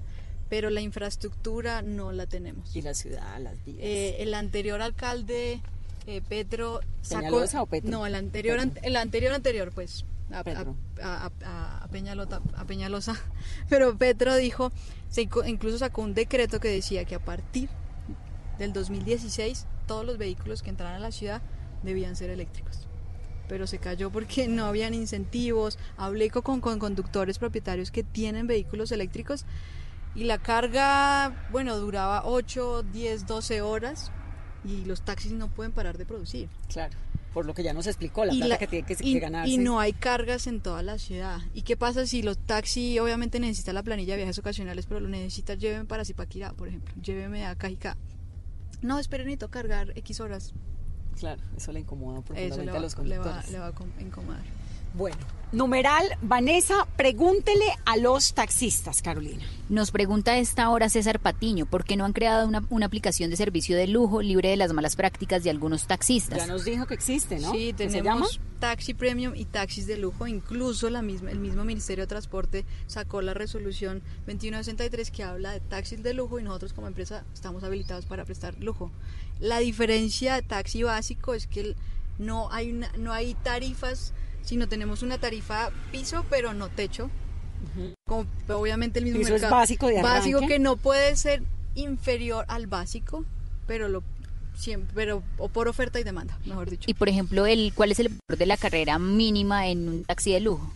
[0.48, 2.74] pero la infraestructura no la tenemos.
[2.76, 3.78] Y la ciudad, las vías.
[3.80, 5.60] Eh, el anterior alcalde,
[6.06, 7.24] eh, Petro, sacó...
[7.24, 7.90] ¿Peñalosa o Petro?
[7.90, 8.80] No, el anterior, Petro.
[8.84, 10.76] el anterior anterior, pues, a, Petro.
[11.02, 13.14] a- a- a Peñalota- a Peñalosa.
[13.68, 14.72] Pero Petro dijo,
[15.08, 17.68] se incluso sacó un decreto que decía que a partir
[18.58, 21.42] del 2016 todos los vehículos que entraran a la ciudad
[21.82, 22.88] debían ser eléctricos.
[23.48, 25.78] Pero se cayó porque no habían incentivos.
[25.96, 29.44] Hablé co- con, con conductores propietarios que tienen vehículos eléctricos
[30.16, 34.10] y la carga, bueno, duraba 8, 10, 12 horas
[34.64, 36.48] y los taxis no pueden parar de producir.
[36.68, 36.96] Claro,
[37.32, 39.20] por lo que ya nos explicó, la Y plata la- que tiene que, y, que
[39.20, 39.50] ganarse.
[39.52, 41.38] y no hay cargas en toda la ciudad.
[41.54, 45.08] ¿Y qué pasa si los taxis obviamente necesitan la planilla de viajes ocasionales, pero lo
[45.08, 47.96] necesitan, llévenme para Zipaquirá, por ejemplo, llévenme a Cajicá?
[48.82, 50.52] No, esperen, necesito cargar X horas.
[51.18, 53.50] Claro, eso le incomoda Eso profundamente le va, a los le va- conductores.
[53.52, 54.42] le va a com- incomodar.
[54.94, 55.16] Bueno,
[55.52, 59.44] numeral, Vanessa, pregúntele a los taxistas, Carolina.
[59.68, 63.30] Nos pregunta a esta hora César Patiño, ¿por qué no han creado una, una aplicación
[63.30, 66.38] de servicio de lujo libre de las malas prácticas de algunos taxistas?
[66.38, 67.52] Ya nos dijo que existe, ¿no?
[67.52, 68.10] Sí, ¿Qué se llama?
[68.26, 70.26] tenemos taxi premium y taxis de lujo.
[70.26, 75.60] Incluso la misma, el mismo Ministerio de Transporte sacó la resolución 2163 que habla de
[75.60, 78.90] taxis de lujo y nosotros como empresa estamos habilitados para prestar lujo.
[79.40, 81.74] La diferencia de taxi básico es que
[82.18, 84.14] no hay, una- no hay tarifas,
[84.46, 87.10] sino tenemos una tarifa piso pero no techo.
[88.06, 91.42] Como obviamente el mismo Piso es básico de Básico que no puede ser
[91.74, 93.24] inferior al básico,
[93.66, 94.02] pero lo
[94.56, 96.84] siempre, pero o por oferta y demanda, mejor dicho.
[96.88, 100.32] Y por ejemplo, el, ¿cuál es el valor de la carrera mínima en un taxi
[100.32, 100.72] de lujo?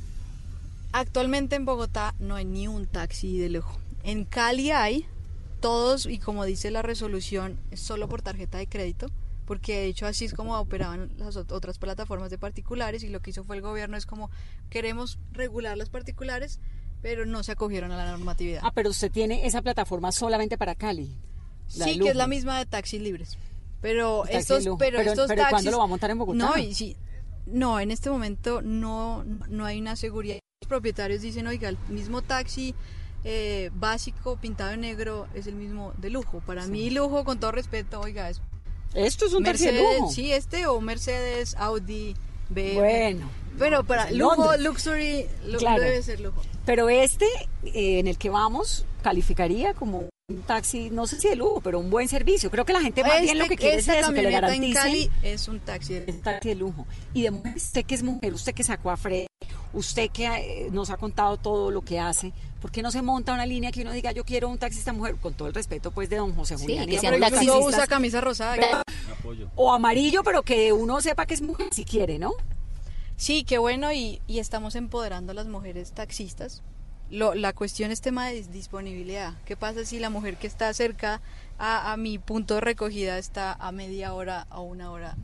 [0.93, 3.79] Actualmente en Bogotá no hay ni un taxi de lujo.
[4.03, 5.07] En Cali hay
[5.61, 9.07] todos y como dice la resolución es solo por tarjeta de crédito,
[9.51, 13.19] porque de hecho así es como operaban las ot- otras plataformas de particulares y lo
[13.19, 14.31] que hizo fue el gobierno es como
[14.69, 16.61] queremos regular las particulares,
[17.03, 18.61] pero no se acogieron a la normatividad.
[18.63, 21.17] Ah, pero usted tiene esa plataforma solamente para Cali.
[21.67, 23.39] sí, que es la misma de taxis libres.
[23.81, 25.51] Pero Taxi estos, pero, Pero- estos pero taxis.
[25.51, 26.39] ¿cuándo lo va a montar en Bogotá?
[26.39, 26.97] No, y sí,
[27.47, 30.39] no, en este momento no, no hay una seguridad.
[30.63, 32.73] Los propietarios dicen, oiga, el mismo taxi
[33.25, 36.41] eh, básico pintado en negro es el mismo de lujo.
[36.47, 38.41] Para mí, lujo, con todo respeto, oiga, es.
[38.95, 40.13] Esto es un taxi de Mercedes, lujo.
[40.13, 42.15] Sí, este o Mercedes, Audi,
[42.49, 42.75] BMW.
[42.75, 44.61] Bueno, Pero para en lujo, Londres.
[44.63, 45.83] luxury, lu- Claro.
[45.83, 46.43] debe ser lujo.
[46.67, 47.27] Pero este,
[47.65, 51.79] eh, en el que vamos, calificaría como un taxi, no sé si de lujo, pero
[51.79, 52.51] un buen servicio.
[52.51, 54.43] Creo que la gente más bien lo que quiere es eso, que le camioneta en
[54.63, 56.87] garanticen Cali es un taxi de es un taxi de lujo.
[57.15, 59.27] Y de mujer, usted que es mujer, usted que sacó a Fred,
[59.73, 63.33] usted que eh, nos ha contado todo lo que hace, ¿por qué no se monta
[63.33, 65.17] una línea que uno diga yo quiero un taxista mujer?
[65.17, 66.87] Con todo el respeto pues de don José Sí, Julián.
[66.87, 67.65] que sean Incluso taxistas.
[67.67, 68.83] usa camisa rosada.
[69.57, 72.33] O amarillo, pero que uno sepa que es mujer si quiere, ¿no?
[73.17, 76.63] Sí, qué bueno y, y estamos empoderando a las mujeres taxistas.
[77.11, 79.35] Lo, la cuestión es tema de dis- disponibilidad.
[79.45, 81.21] ¿Qué pasa si la mujer que está cerca
[81.59, 85.17] a, a mi punto de recogida está a media hora o una hora?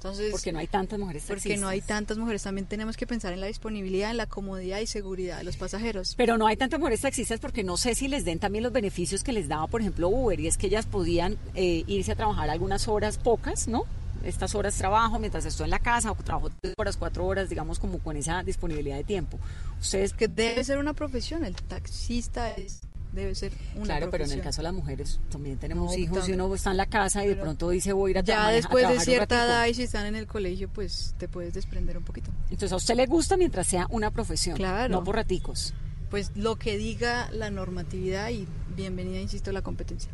[0.00, 1.60] Entonces, Porque no hay tantas mujeres porque taxistas.
[1.60, 2.42] no hay tantas mujeres.
[2.42, 6.14] También tenemos que pensar en la disponibilidad, en la comodidad y seguridad de los pasajeros.
[6.16, 9.22] Pero no hay tantas mujeres taxistas porque no sé si les den también los beneficios
[9.22, 12.48] que les daba, por ejemplo, Uber, y es que ellas podían eh, irse a trabajar
[12.48, 13.84] algunas horas pocas, ¿no?
[14.24, 17.78] Estas horas trabajo mientras estoy en la casa, o trabajo tres horas, cuatro horas, digamos,
[17.78, 19.38] como con esa disponibilidad de tiempo.
[19.80, 21.44] Ustedes, Que debe ser una profesión.
[21.44, 22.80] El taxista es,
[23.12, 26.28] debe ser una claro, pero en el caso de las mujeres también tenemos No, hijos
[26.28, 28.46] y uno está en la casa y de pronto dice voy a ir a, Ya
[28.46, 31.98] a después de cierta edad y si están en el colegio, pues te puedes desprender
[31.98, 32.30] un poquito.
[32.44, 34.92] Entonces a usted le gusta mientras sea una profesión, Claro.
[34.92, 35.74] no por raticos.
[36.10, 38.46] Pues lo que diga la normatividad y
[38.76, 40.10] bienvenida, insisto, a la competencia.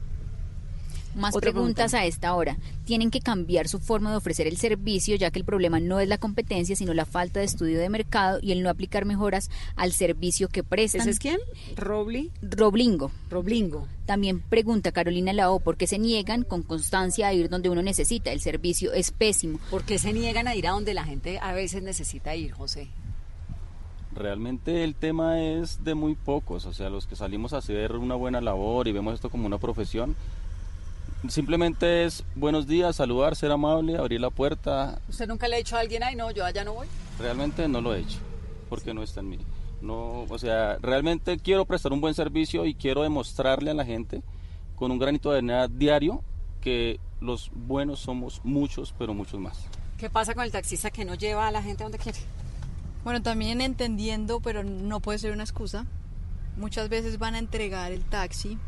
[1.17, 1.99] Más Otra preguntas pregunta.
[1.99, 2.59] a esta hora.
[2.85, 6.09] Tienen que cambiar su forma de ofrecer el servicio, ya que el problema no es
[6.09, 9.93] la competencia, sino la falta de estudio de mercado y el no aplicar mejoras al
[9.93, 11.01] servicio que prestan.
[11.01, 11.39] ¿Ese es quién?
[11.75, 12.31] Robli.
[12.43, 13.11] Roblingo.
[13.31, 13.89] Roblingo.
[14.05, 18.31] También pregunta Carolina Lao por qué se niegan con constancia a ir donde uno necesita.
[18.31, 19.59] El servicio es pésimo.
[19.71, 22.89] ¿Por qué se niegan a ir a donde la gente a veces necesita ir, José?
[24.17, 28.15] Realmente el tema es de muy pocos, o sea, los que salimos a hacer una
[28.15, 30.17] buena labor y vemos esto como una profesión,
[31.29, 35.01] simplemente es buenos días, saludar, ser amable, abrir la puerta.
[35.09, 36.87] ¿Usted nunca le ha dicho a alguien, ay no, yo allá no voy?
[37.19, 38.19] Realmente no lo he hecho,
[38.69, 39.39] porque no está en mí.
[39.81, 44.23] No, o sea, realmente quiero prestar un buen servicio y quiero demostrarle a la gente
[44.75, 46.23] con un granito de arena diario
[46.61, 49.67] que los buenos somos muchos, pero muchos más.
[49.99, 52.19] ¿Qué pasa con el taxista que no lleva a la gente donde quiere?
[53.05, 55.87] Bueno, también entendiendo, pero no puede ser una excusa.
[56.57, 58.59] Muchas veces van a entregar el taxi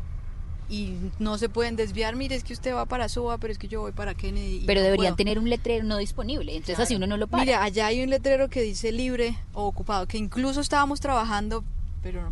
[0.69, 2.15] y no se pueden desviar.
[2.15, 4.63] Mire, es que usted va para Suba, pero es que yo voy para Kennedy.
[4.67, 5.15] Pero no deberían puedo".
[5.17, 7.43] tener un letrero no disponible, entonces así uno no lo para.
[7.43, 11.63] Mire, allá hay un letrero que dice libre o ocupado, que incluso estábamos trabajando,
[12.03, 12.31] pero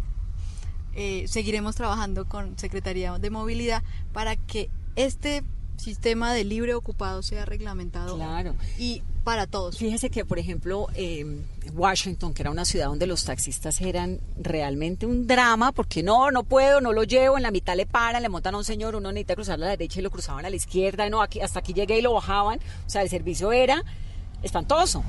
[0.94, 3.84] eh, seguiremos trabajando con Secretaría de Movilidad
[4.14, 5.44] para que este
[5.78, 8.56] sistema de libre ocupado sea reglamentado Claro.
[8.78, 9.78] y para todos.
[9.78, 11.26] Fíjese que, por ejemplo, eh,
[11.74, 16.44] Washington, que era una ciudad donde los taxistas eran realmente un drama, porque no, no
[16.44, 19.12] puedo, no lo llevo, en la mitad le paran, le montan a un señor, uno
[19.12, 21.60] necesita cruzar a la derecha y lo cruzaban a la izquierda, y no, aquí, hasta
[21.60, 23.84] aquí llegué y lo bajaban, o sea, el servicio era
[24.44, 25.04] espantoso.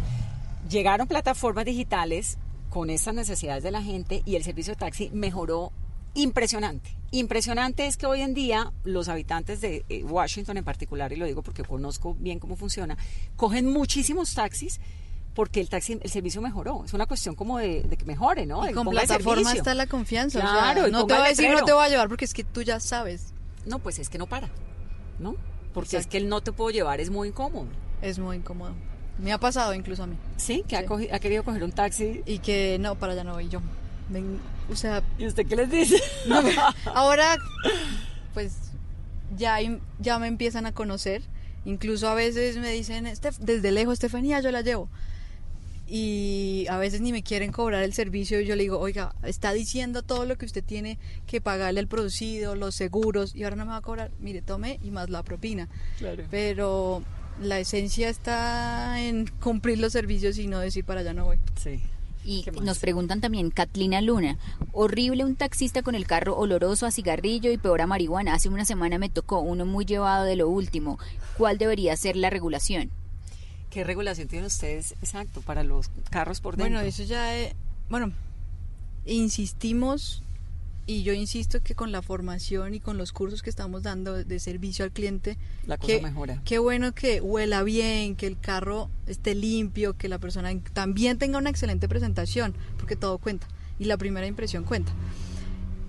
[0.68, 2.38] Llegaron plataformas digitales
[2.70, 5.72] con estas necesidades de la gente y el servicio de taxi mejoró
[6.14, 6.90] impresionante.
[7.10, 11.24] Impresionante es que hoy en día los habitantes de eh, Washington en particular, y lo
[11.24, 12.98] digo porque conozco bien cómo funciona,
[13.36, 14.78] cogen muchísimos taxis
[15.34, 16.84] porque el taxi, el servicio mejoró.
[16.84, 18.64] Es una cuestión como de, de que mejore, ¿no?
[18.64, 20.38] De Y con plataforma está la confianza.
[20.40, 22.34] o sea, Claro, no te va a decir no te voy a llevar porque es
[22.34, 23.32] que tú ya sabes.
[23.64, 24.48] No, pues es que no para,
[25.18, 25.36] ¿no?
[25.72, 27.68] Porque es que el no te puedo llevar es muy incómodo.
[28.02, 28.72] Es muy incómodo.
[29.18, 30.16] Me ha pasado incluso a mí.
[30.36, 32.22] Sí, que ha, ha querido coger un taxi.
[32.26, 33.60] Y que no, para allá no voy yo.
[34.08, 34.40] Ven,
[34.70, 35.96] o sea, ¿Y usted qué les dice?
[36.28, 36.40] No,
[36.94, 37.36] ahora,
[38.34, 38.54] pues
[39.36, 39.56] ya,
[39.98, 41.22] ya me empiezan a conocer.
[41.64, 44.88] Incluso a veces me dicen, "Estef- desde lejos, Estefanía, yo la llevo.
[45.90, 48.40] Y a veces ni me quieren cobrar el servicio.
[48.40, 51.88] Y yo le digo, oiga, está diciendo todo lo que usted tiene que pagarle el
[51.88, 54.10] producido, los seguros, y ahora no me va a cobrar.
[54.20, 55.68] Mire, tome y más la propina.
[55.98, 56.24] Claro.
[56.30, 57.02] Pero
[57.40, 61.38] la esencia está en cumplir los servicios y no decir para allá no voy.
[61.62, 61.80] Sí.
[62.28, 64.36] Y nos preguntan también, Catlina Luna,
[64.72, 68.34] horrible un taxista con el carro oloroso a cigarrillo y peor a marihuana.
[68.34, 70.98] Hace una semana me tocó uno muy llevado de lo último.
[71.38, 72.90] ¿Cuál debería ser la regulación?
[73.70, 76.74] ¿Qué regulación tienen ustedes, exacto, para los carros por dentro?
[76.74, 77.54] Bueno, eso ya es,
[77.88, 78.12] bueno,
[79.06, 80.22] insistimos
[80.88, 84.40] y yo insisto que con la formación y con los cursos que estamos dando de
[84.40, 85.36] servicio al cliente,
[85.66, 86.40] La cosa que- mejora.
[86.46, 91.36] Qué bueno que huela bien, que el carro esté limpio, que la persona también tenga
[91.38, 93.46] una excelente presentación, porque todo cuenta
[93.78, 94.90] y la primera impresión cuenta.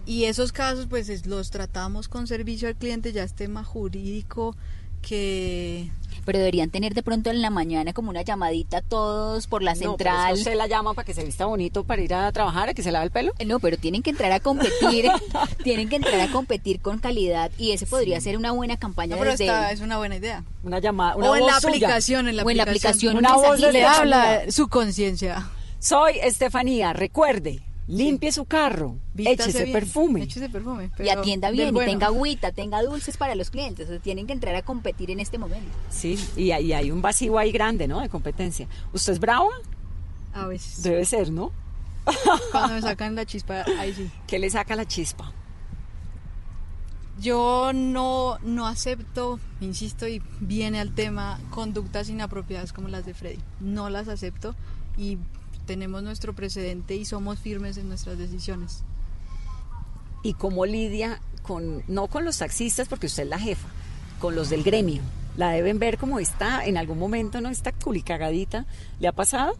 [0.06, 4.56] Y esos casos pues es- los tratamos con servicio al cliente, ya es tema jurídico
[5.02, 5.90] que
[6.30, 9.80] Pero deberían tener de pronto en la mañana como una llamadita todos por la No,
[9.80, 10.34] pero central.
[10.34, 12.84] eso usted la llama para que se vista bonito para ir a trabajar, a que
[12.84, 13.32] se lave el pelo.
[13.48, 15.10] No, pero tienen que entrar a competir,
[15.64, 19.20] tienen que entrar a competir con calidad y ese podría ser una buena campaña No,
[19.20, 20.44] pero desde esta es una buena idea.
[20.64, 21.70] Una llamada, una o en voz la suya.
[21.88, 25.50] aplicación, en la O en la aplicación, Una un voz le habla su conciencia.
[25.80, 30.24] Soy Estefanía, recuerde, limpie su carro, Vístase échese bien, perfume.
[30.24, 30.92] Échese perfume.
[31.00, 33.88] y atienda bien, y tenga agüita, tenga dulces para los clientes.
[33.88, 35.72] O sea, tienen que entrar a competir en este momento.
[35.90, 38.00] Sí, y hay, hay un vacío ahí grande, ¿no?
[38.00, 38.68] De competencia.
[38.94, 39.50] ¿Usted es brava?
[40.34, 40.84] A veces.
[40.84, 41.52] Debe ser, ¿no?
[42.52, 44.10] Cuando me sacan la chispa, ahí sí.
[44.28, 45.34] ¿Qué le saca la chispa?
[47.20, 53.40] Yo no, no acepto, insisto, y viene al tema, conductas inapropiadas como las de Freddy.
[53.60, 54.56] No las acepto
[54.96, 55.18] y
[55.70, 58.82] tenemos nuestro precedente y somos firmes en nuestras decisiones.
[60.24, 63.68] ¿Y cómo lidia con, no con los taxistas, porque usted es la jefa,
[64.18, 65.04] con los del gremio?
[65.38, 67.50] La deben ver como está en algún momento, ¿no?
[67.50, 68.66] Está culicagadita.
[69.00, 69.60] ¿Le ha pasado?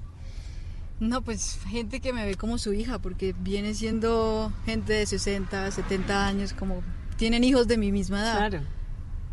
[1.00, 5.70] No, pues gente que me ve como su hija, porque viene siendo gente de 60,
[5.70, 6.82] 70 años, como
[7.18, 8.38] tienen hijos de mi misma edad.
[8.50, 8.79] Claro.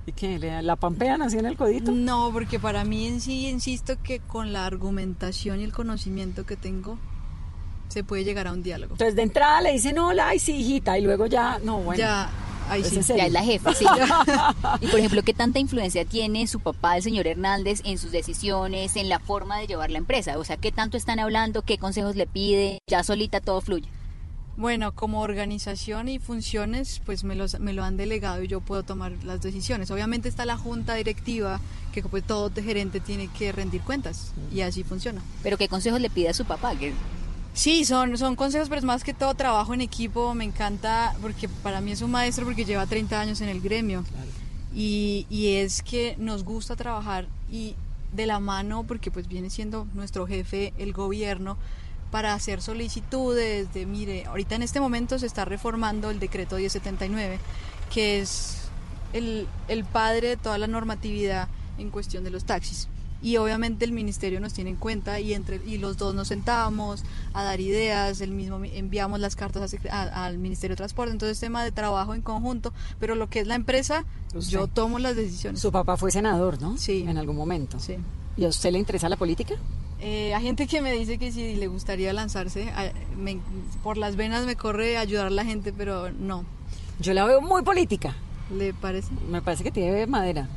[0.07, 0.39] ¿Y qué?
[0.39, 1.91] ¿Le- ¿La pampean así en el codito?
[1.91, 6.57] No, porque para mí en sí insisto que con la argumentación y el conocimiento que
[6.57, 6.99] tengo
[7.89, 8.95] se puede llegar a un diálogo.
[8.95, 11.99] Entonces de entrada le dicen hola, ay sí, hijita, y luego ya, no, bueno.
[11.99, 12.31] Ya,
[12.69, 13.01] ahí ¿Es sí.
[13.17, 13.85] Ya es la jefa, sí.
[14.81, 18.95] y por ejemplo, ¿qué tanta influencia tiene su papá, el señor Hernández, en sus decisiones,
[18.97, 20.39] en la forma de llevar la empresa?
[20.39, 21.63] O sea, ¿qué tanto están hablando?
[21.63, 22.79] ¿Qué consejos le pide?
[22.89, 23.89] Ya solita todo fluye.
[24.57, 28.83] Bueno, como organización y funciones, pues me, los, me lo han delegado y yo puedo
[28.83, 29.91] tomar las decisiones.
[29.91, 31.61] Obviamente está la junta directiva,
[31.93, 35.23] que pues todo gerente tiene que rendir cuentas y así funciona.
[35.43, 36.75] Pero ¿qué consejos le pide a su papá?
[36.75, 36.95] Que
[37.53, 40.35] Sí, son, son consejos, pero es más que todo trabajo en equipo.
[40.35, 44.05] Me encanta porque para mí es un maestro porque lleva 30 años en el gremio.
[44.75, 47.75] Y, y es que nos gusta trabajar y
[48.13, 51.57] de la mano porque pues viene siendo nuestro jefe el gobierno
[52.11, 57.39] para hacer solicitudes de, mire, ahorita en este momento se está reformando el decreto 1079,
[57.93, 58.69] que es
[59.13, 61.49] el, el padre de toda la normatividad
[61.79, 62.89] en cuestión de los taxis.
[63.23, 67.03] Y obviamente el ministerio nos tiene en cuenta y entre y los dos nos sentábamos
[67.33, 70.79] a dar ideas, el mismo mi- enviamos las cartas a secre- a- al Ministerio de
[70.79, 74.05] Transporte, entonces tema de trabajo en conjunto, pero lo que es la empresa,
[74.49, 75.61] yo tomo las decisiones.
[75.61, 76.77] Su papá fue senador, ¿no?
[76.77, 77.05] Sí.
[77.09, 77.81] En algún momento.
[77.81, 77.97] Sí.
[78.37, 79.55] ¿Y a usted le interesa la política?
[79.99, 83.41] Eh, hay gente que me dice que si le gustaría lanzarse, a- me-
[83.83, 86.45] por las venas me corre ayudar a la gente, pero no.
[87.01, 88.15] Yo la veo muy política.
[88.55, 89.09] ¿Le parece?
[89.31, 90.49] Me parece que tiene madera.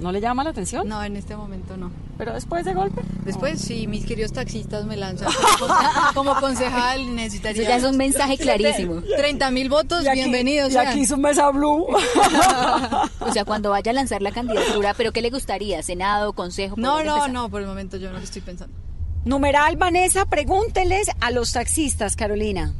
[0.00, 0.88] ¿No le llama la atención?
[0.88, 1.90] No, en este momento no.
[2.18, 3.00] ¿Pero después de golpe?
[3.24, 5.28] Después, sí, mis queridos taxistas me lanzan.
[6.14, 7.62] Como concejal necesitaría...
[7.62, 9.02] Eso ya es un mensaje clarísimo.
[9.16, 10.72] 30 mil votos, Y aquí- bienvenidos.
[10.72, 11.86] y aquí un mesa blue.
[13.20, 15.82] O sea, cuando vaya a lanzar la candidatura, ¿pero qué le gustaría?
[15.82, 16.74] ¿Senado, consejo?
[16.76, 17.32] ¿Por No, no, empezar?
[17.32, 18.74] no, por el momento yo no lo estoy pensando.
[19.24, 22.74] Numeral, Vanessa, pregúnteles a los taxistas, Carolina.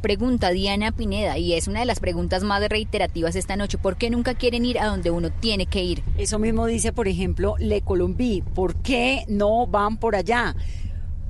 [0.00, 3.76] Pregunta Diana Pineda, y es una de las preguntas más reiterativas esta noche.
[3.76, 6.02] ¿Por qué nunca quieren ir a donde uno tiene que ir?
[6.16, 8.42] Eso mismo dice, por ejemplo, Le Colombí.
[8.54, 10.56] ¿Por qué no van por allá?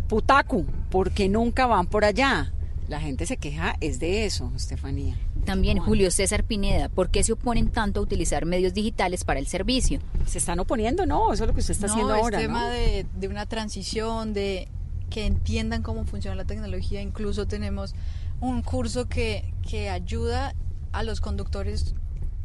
[0.09, 2.53] Putacu, ¿por qué nunca van por allá?
[2.89, 5.17] La gente se queja, es de eso, Estefanía.
[5.45, 9.47] También Julio César Pineda, ¿por qué se oponen tanto a utilizar medios digitales para el
[9.47, 10.01] servicio?
[10.27, 12.39] Se están oponiendo, no, eso es lo que usted está no, haciendo es ahora.
[12.39, 12.71] tema ¿no?
[12.71, 14.69] de, de una transición, de
[15.11, 17.03] que entiendan cómo funciona la tecnología.
[17.03, 17.95] Incluso tenemos
[18.41, 20.55] un curso que, que ayuda
[20.93, 21.95] a los conductores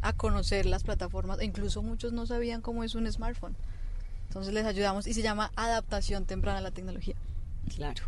[0.01, 1.39] a conocer las plataformas.
[1.39, 3.55] E incluso muchos no sabían cómo es un smartphone.
[4.27, 7.15] Entonces les ayudamos y se llama adaptación temprana a la tecnología.
[7.75, 8.03] Claro.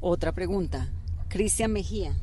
[0.00, 0.88] Otra pregunta.
[1.28, 2.14] Cristian Mejía.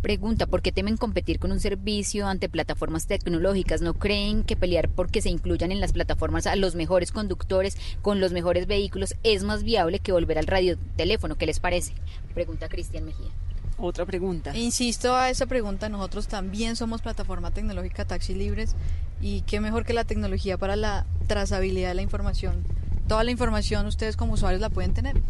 [0.00, 3.80] Pregunta, ¿por qué temen competir con un servicio ante plataformas tecnológicas?
[3.80, 8.20] ¿No creen que pelear porque se incluyan en las plataformas a los mejores conductores con
[8.20, 11.36] los mejores vehículos es más viable que volver al radioteléfono?
[11.36, 11.94] ¿Qué les parece?
[12.34, 13.30] Pregunta Cristian Mejía.
[13.78, 14.56] Otra pregunta.
[14.56, 18.76] Insisto a esa pregunta, nosotros también somos plataforma tecnológica Taxi Libres
[19.20, 22.64] y qué mejor que la tecnología para la trazabilidad de la información.
[23.08, 25.20] Toda la información ustedes como usuarios la pueden tener.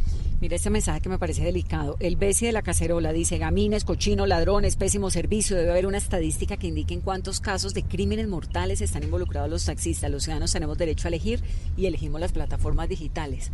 [0.41, 1.97] Mira este mensaje que me parece delicado.
[1.99, 5.57] El Bessie de la cacerola dice, gamines, cochinos, ladrones, pésimo servicio.
[5.57, 9.65] Debe haber una estadística que indique en cuántos casos de crímenes mortales están involucrados los
[9.65, 10.11] taxistas.
[10.11, 11.43] Los ciudadanos tenemos derecho a elegir
[11.77, 13.51] y elegimos las plataformas digitales.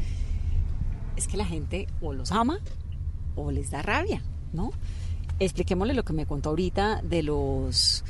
[1.16, 2.61] Es que la gente o los ama
[3.36, 4.22] o les da rabia,
[4.53, 4.72] ¿no?
[5.38, 8.05] Expliquémosle lo que me contó ahorita de los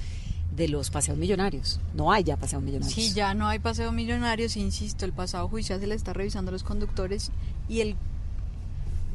[0.56, 1.78] de los paseos millonarios.
[1.94, 2.92] No hay ya paseos millonarios.
[2.92, 6.52] Sí, ya no hay paseo millonarios, insisto, el pasado judicial se le está revisando a
[6.52, 7.30] los conductores
[7.68, 7.94] y el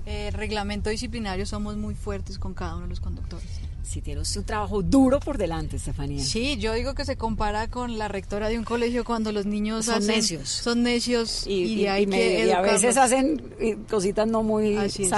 [0.05, 3.47] eh, reglamento disciplinario somos muy fuertes con cada uno de los conductores.
[3.84, 6.23] Si tiene usted un trabajo duro por delante, Estefanía.
[6.23, 9.86] Sí, yo digo que se compara con la rectora de un colegio cuando los niños
[9.86, 10.49] Son hacen- necios.
[10.49, 14.78] Son necios y, y, hay y me- que a veces hacen eh, cositas no muy
[14.78, 15.09] Así es.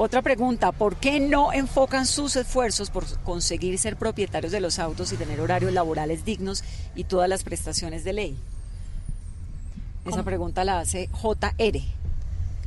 [0.00, 5.12] Otra pregunta, ¿por qué no enfocan sus esfuerzos por conseguir ser propietarios de los autos
[5.12, 6.62] y tener horarios laborales dignos
[6.94, 8.36] y todas las prestaciones de ley?
[10.04, 10.24] Esa ¿Cómo?
[10.24, 11.80] pregunta la hace JR.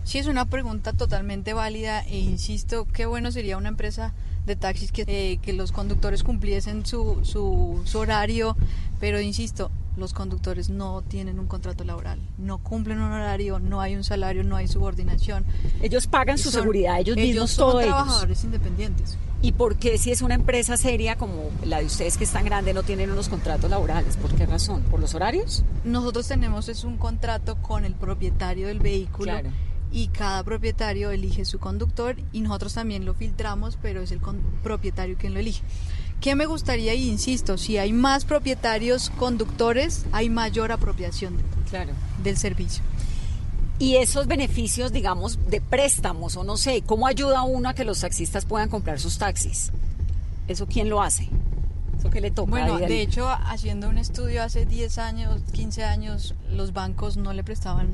[0.03, 4.13] Sí, es una pregunta totalmente válida e insisto, qué bueno sería una empresa
[4.45, 8.57] de taxis que, eh, que los conductores cumpliesen su, su, su horario,
[8.99, 13.95] pero insisto, los conductores no tienen un contrato laboral, no cumplen un horario, no hay
[13.95, 15.45] un salario, no hay subordinación.
[15.81, 17.93] Ellos pagan su Son- seguridad, ellos, mismos, son todo ellos.
[17.95, 19.17] trabajadores independientes.
[19.43, 22.45] ¿Y por qué si es una empresa seria como la de ustedes que es tan
[22.45, 24.15] grande no tienen unos contratos laborales?
[24.17, 24.81] ¿Por qué razón?
[24.83, 25.63] ¿Por los horarios?
[25.83, 29.49] Nosotros tenemos es un contrato con el propietario del vehículo Claro.
[29.91, 34.21] y cada propietario elige su conductor y nosotros también lo filtramos, pero es el
[34.63, 35.63] propietario quien lo elige.
[36.21, 36.93] ¿Qué me gustaría?
[36.93, 41.37] Y insisto, si hay más propietarios conductores, hay mayor apropiación
[41.69, 41.93] Claro.
[42.23, 42.83] del servicio.
[43.79, 48.01] Y esos beneficios, digamos, de préstamos o no sé, ¿cómo ayuda uno a que los
[48.01, 49.71] taxistas puedan comprar sus taxis?
[50.47, 51.27] ¿Eso quién lo hace?
[51.97, 52.51] ¿Eso qué le toca?
[52.51, 57.43] Bueno, de hecho, haciendo un estudio hace 10 años, 15 años, los bancos no le
[57.43, 57.89] prestaban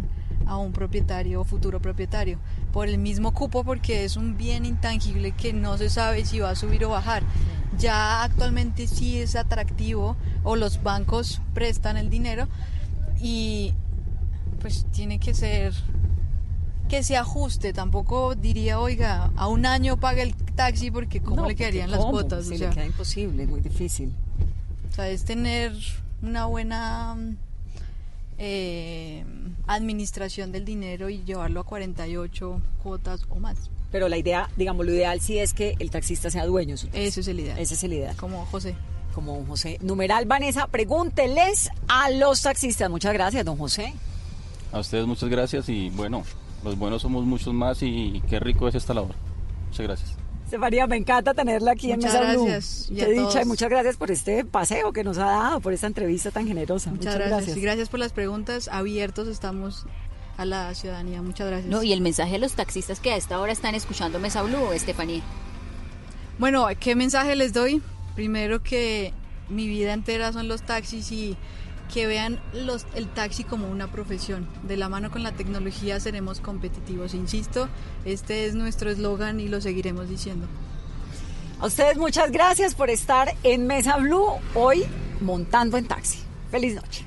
[0.47, 2.39] a un propietario o futuro propietario
[2.73, 6.51] por el mismo cupo porque es un bien intangible que no se sabe si va
[6.51, 7.23] a subir o bajar.
[7.77, 12.47] Ya actualmente sí es atractivo o los bancos prestan el dinero
[13.21, 13.73] y
[14.61, 15.73] pues tiene que ser
[16.89, 17.73] que se ajuste.
[17.73, 21.91] Tampoco diría, oiga, a un año paga el taxi porque cómo No, le porque quedarían
[21.91, 22.11] las ¿cómo?
[22.11, 22.43] cuotas.
[22.45, 22.69] Sí, o le sea.
[22.69, 24.13] queda imposible, muy difícil.
[24.89, 25.73] O sea, es tener
[26.21, 27.15] una buena
[28.37, 29.23] eh,
[29.67, 33.69] administración del dinero y llevarlo a 48 cuotas o más.
[33.91, 36.75] Pero la idea, digamos, lo ideal sí es que el taxista sea dueño.
[36.93, 37.57] Ese es el ideal.
[37.59, 38.15] Ese es el ideal.
[38.15, 38.75] Como José.
[39.15, 39.79] Como don José.
[39.81, 42.89] Numeral, Vanessa, pregúnteles a los taxistas.
[42.89, 43.93] Muchas gracias, don José.
[44.71, 46.23] A ustedes muchas gracias y bueno,
[46.63, 49.15] los buenos somos muchos más y qué rico es esta labor.
[49.69, 50.16] Muchas gracias.
[50.47, 52.45] Estefanía, me encanta tenerla aquí Muchas en Mesa Blue.
[52.45, 53.41] gracias, Qué dicha todos.
[53.41, 56.89] y muchas gracias por este paseo que nos ha dado, por esta entrevista tan generosa.
[56.91, 57.57] Muchas, gracias.
[57.57, 58.69] Y gracias por las preguntas.
[58.71, 59.85] Abiertos estamos
[60.37, 61.21] a la ciudadanía.
[61.21, 61.69] Muchas gracias.
[61.69, 64.71] No, y el mensaje a los taxistas que a esta hora están escuchando Mesa Blue,
[64.71, 65.21] Estefanía.
[66.39, 67.81] Bueno, ¿qué mensaje les doy?
[68.15, 69.11] Primero que
[69.49, 71.35] mi vida entera son los taxis y
[71.93, 72.39] que vean
[72.95, 74.47] el taxi como una profesión.
[74.63, 77.13] De la mano con la tecnología seremos competitivos.
[77.13, 77.69] Insisto,
[78.05, 80.47] este es nuestro eslogan y lo seguiremos diciendo.
[81.59, 84.85] A ustedes muchas gracias por estar en Mesa Blue hoy
[85.21, 86.19] montando en taxi.
[86.51, 87.06] Feliz noche.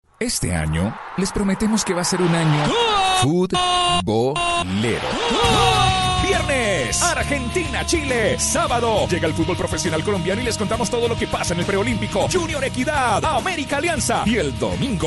[0.21, 2.71] Este año les prometemos que va a ser un año
[3.23, 5.01] futbolero.
[6.23, 8.39] Viernes, Argentina, Chile.
[8.39, 11.65] Sábado, llega el fútbol profesional colombiano y les contamos todo lo que pasa en el
[11.65, 12.27] preolímpico.
[12.31, 14.21] Junior Equidad, América Alianza.
[14.27, 14.99] Y el domingo.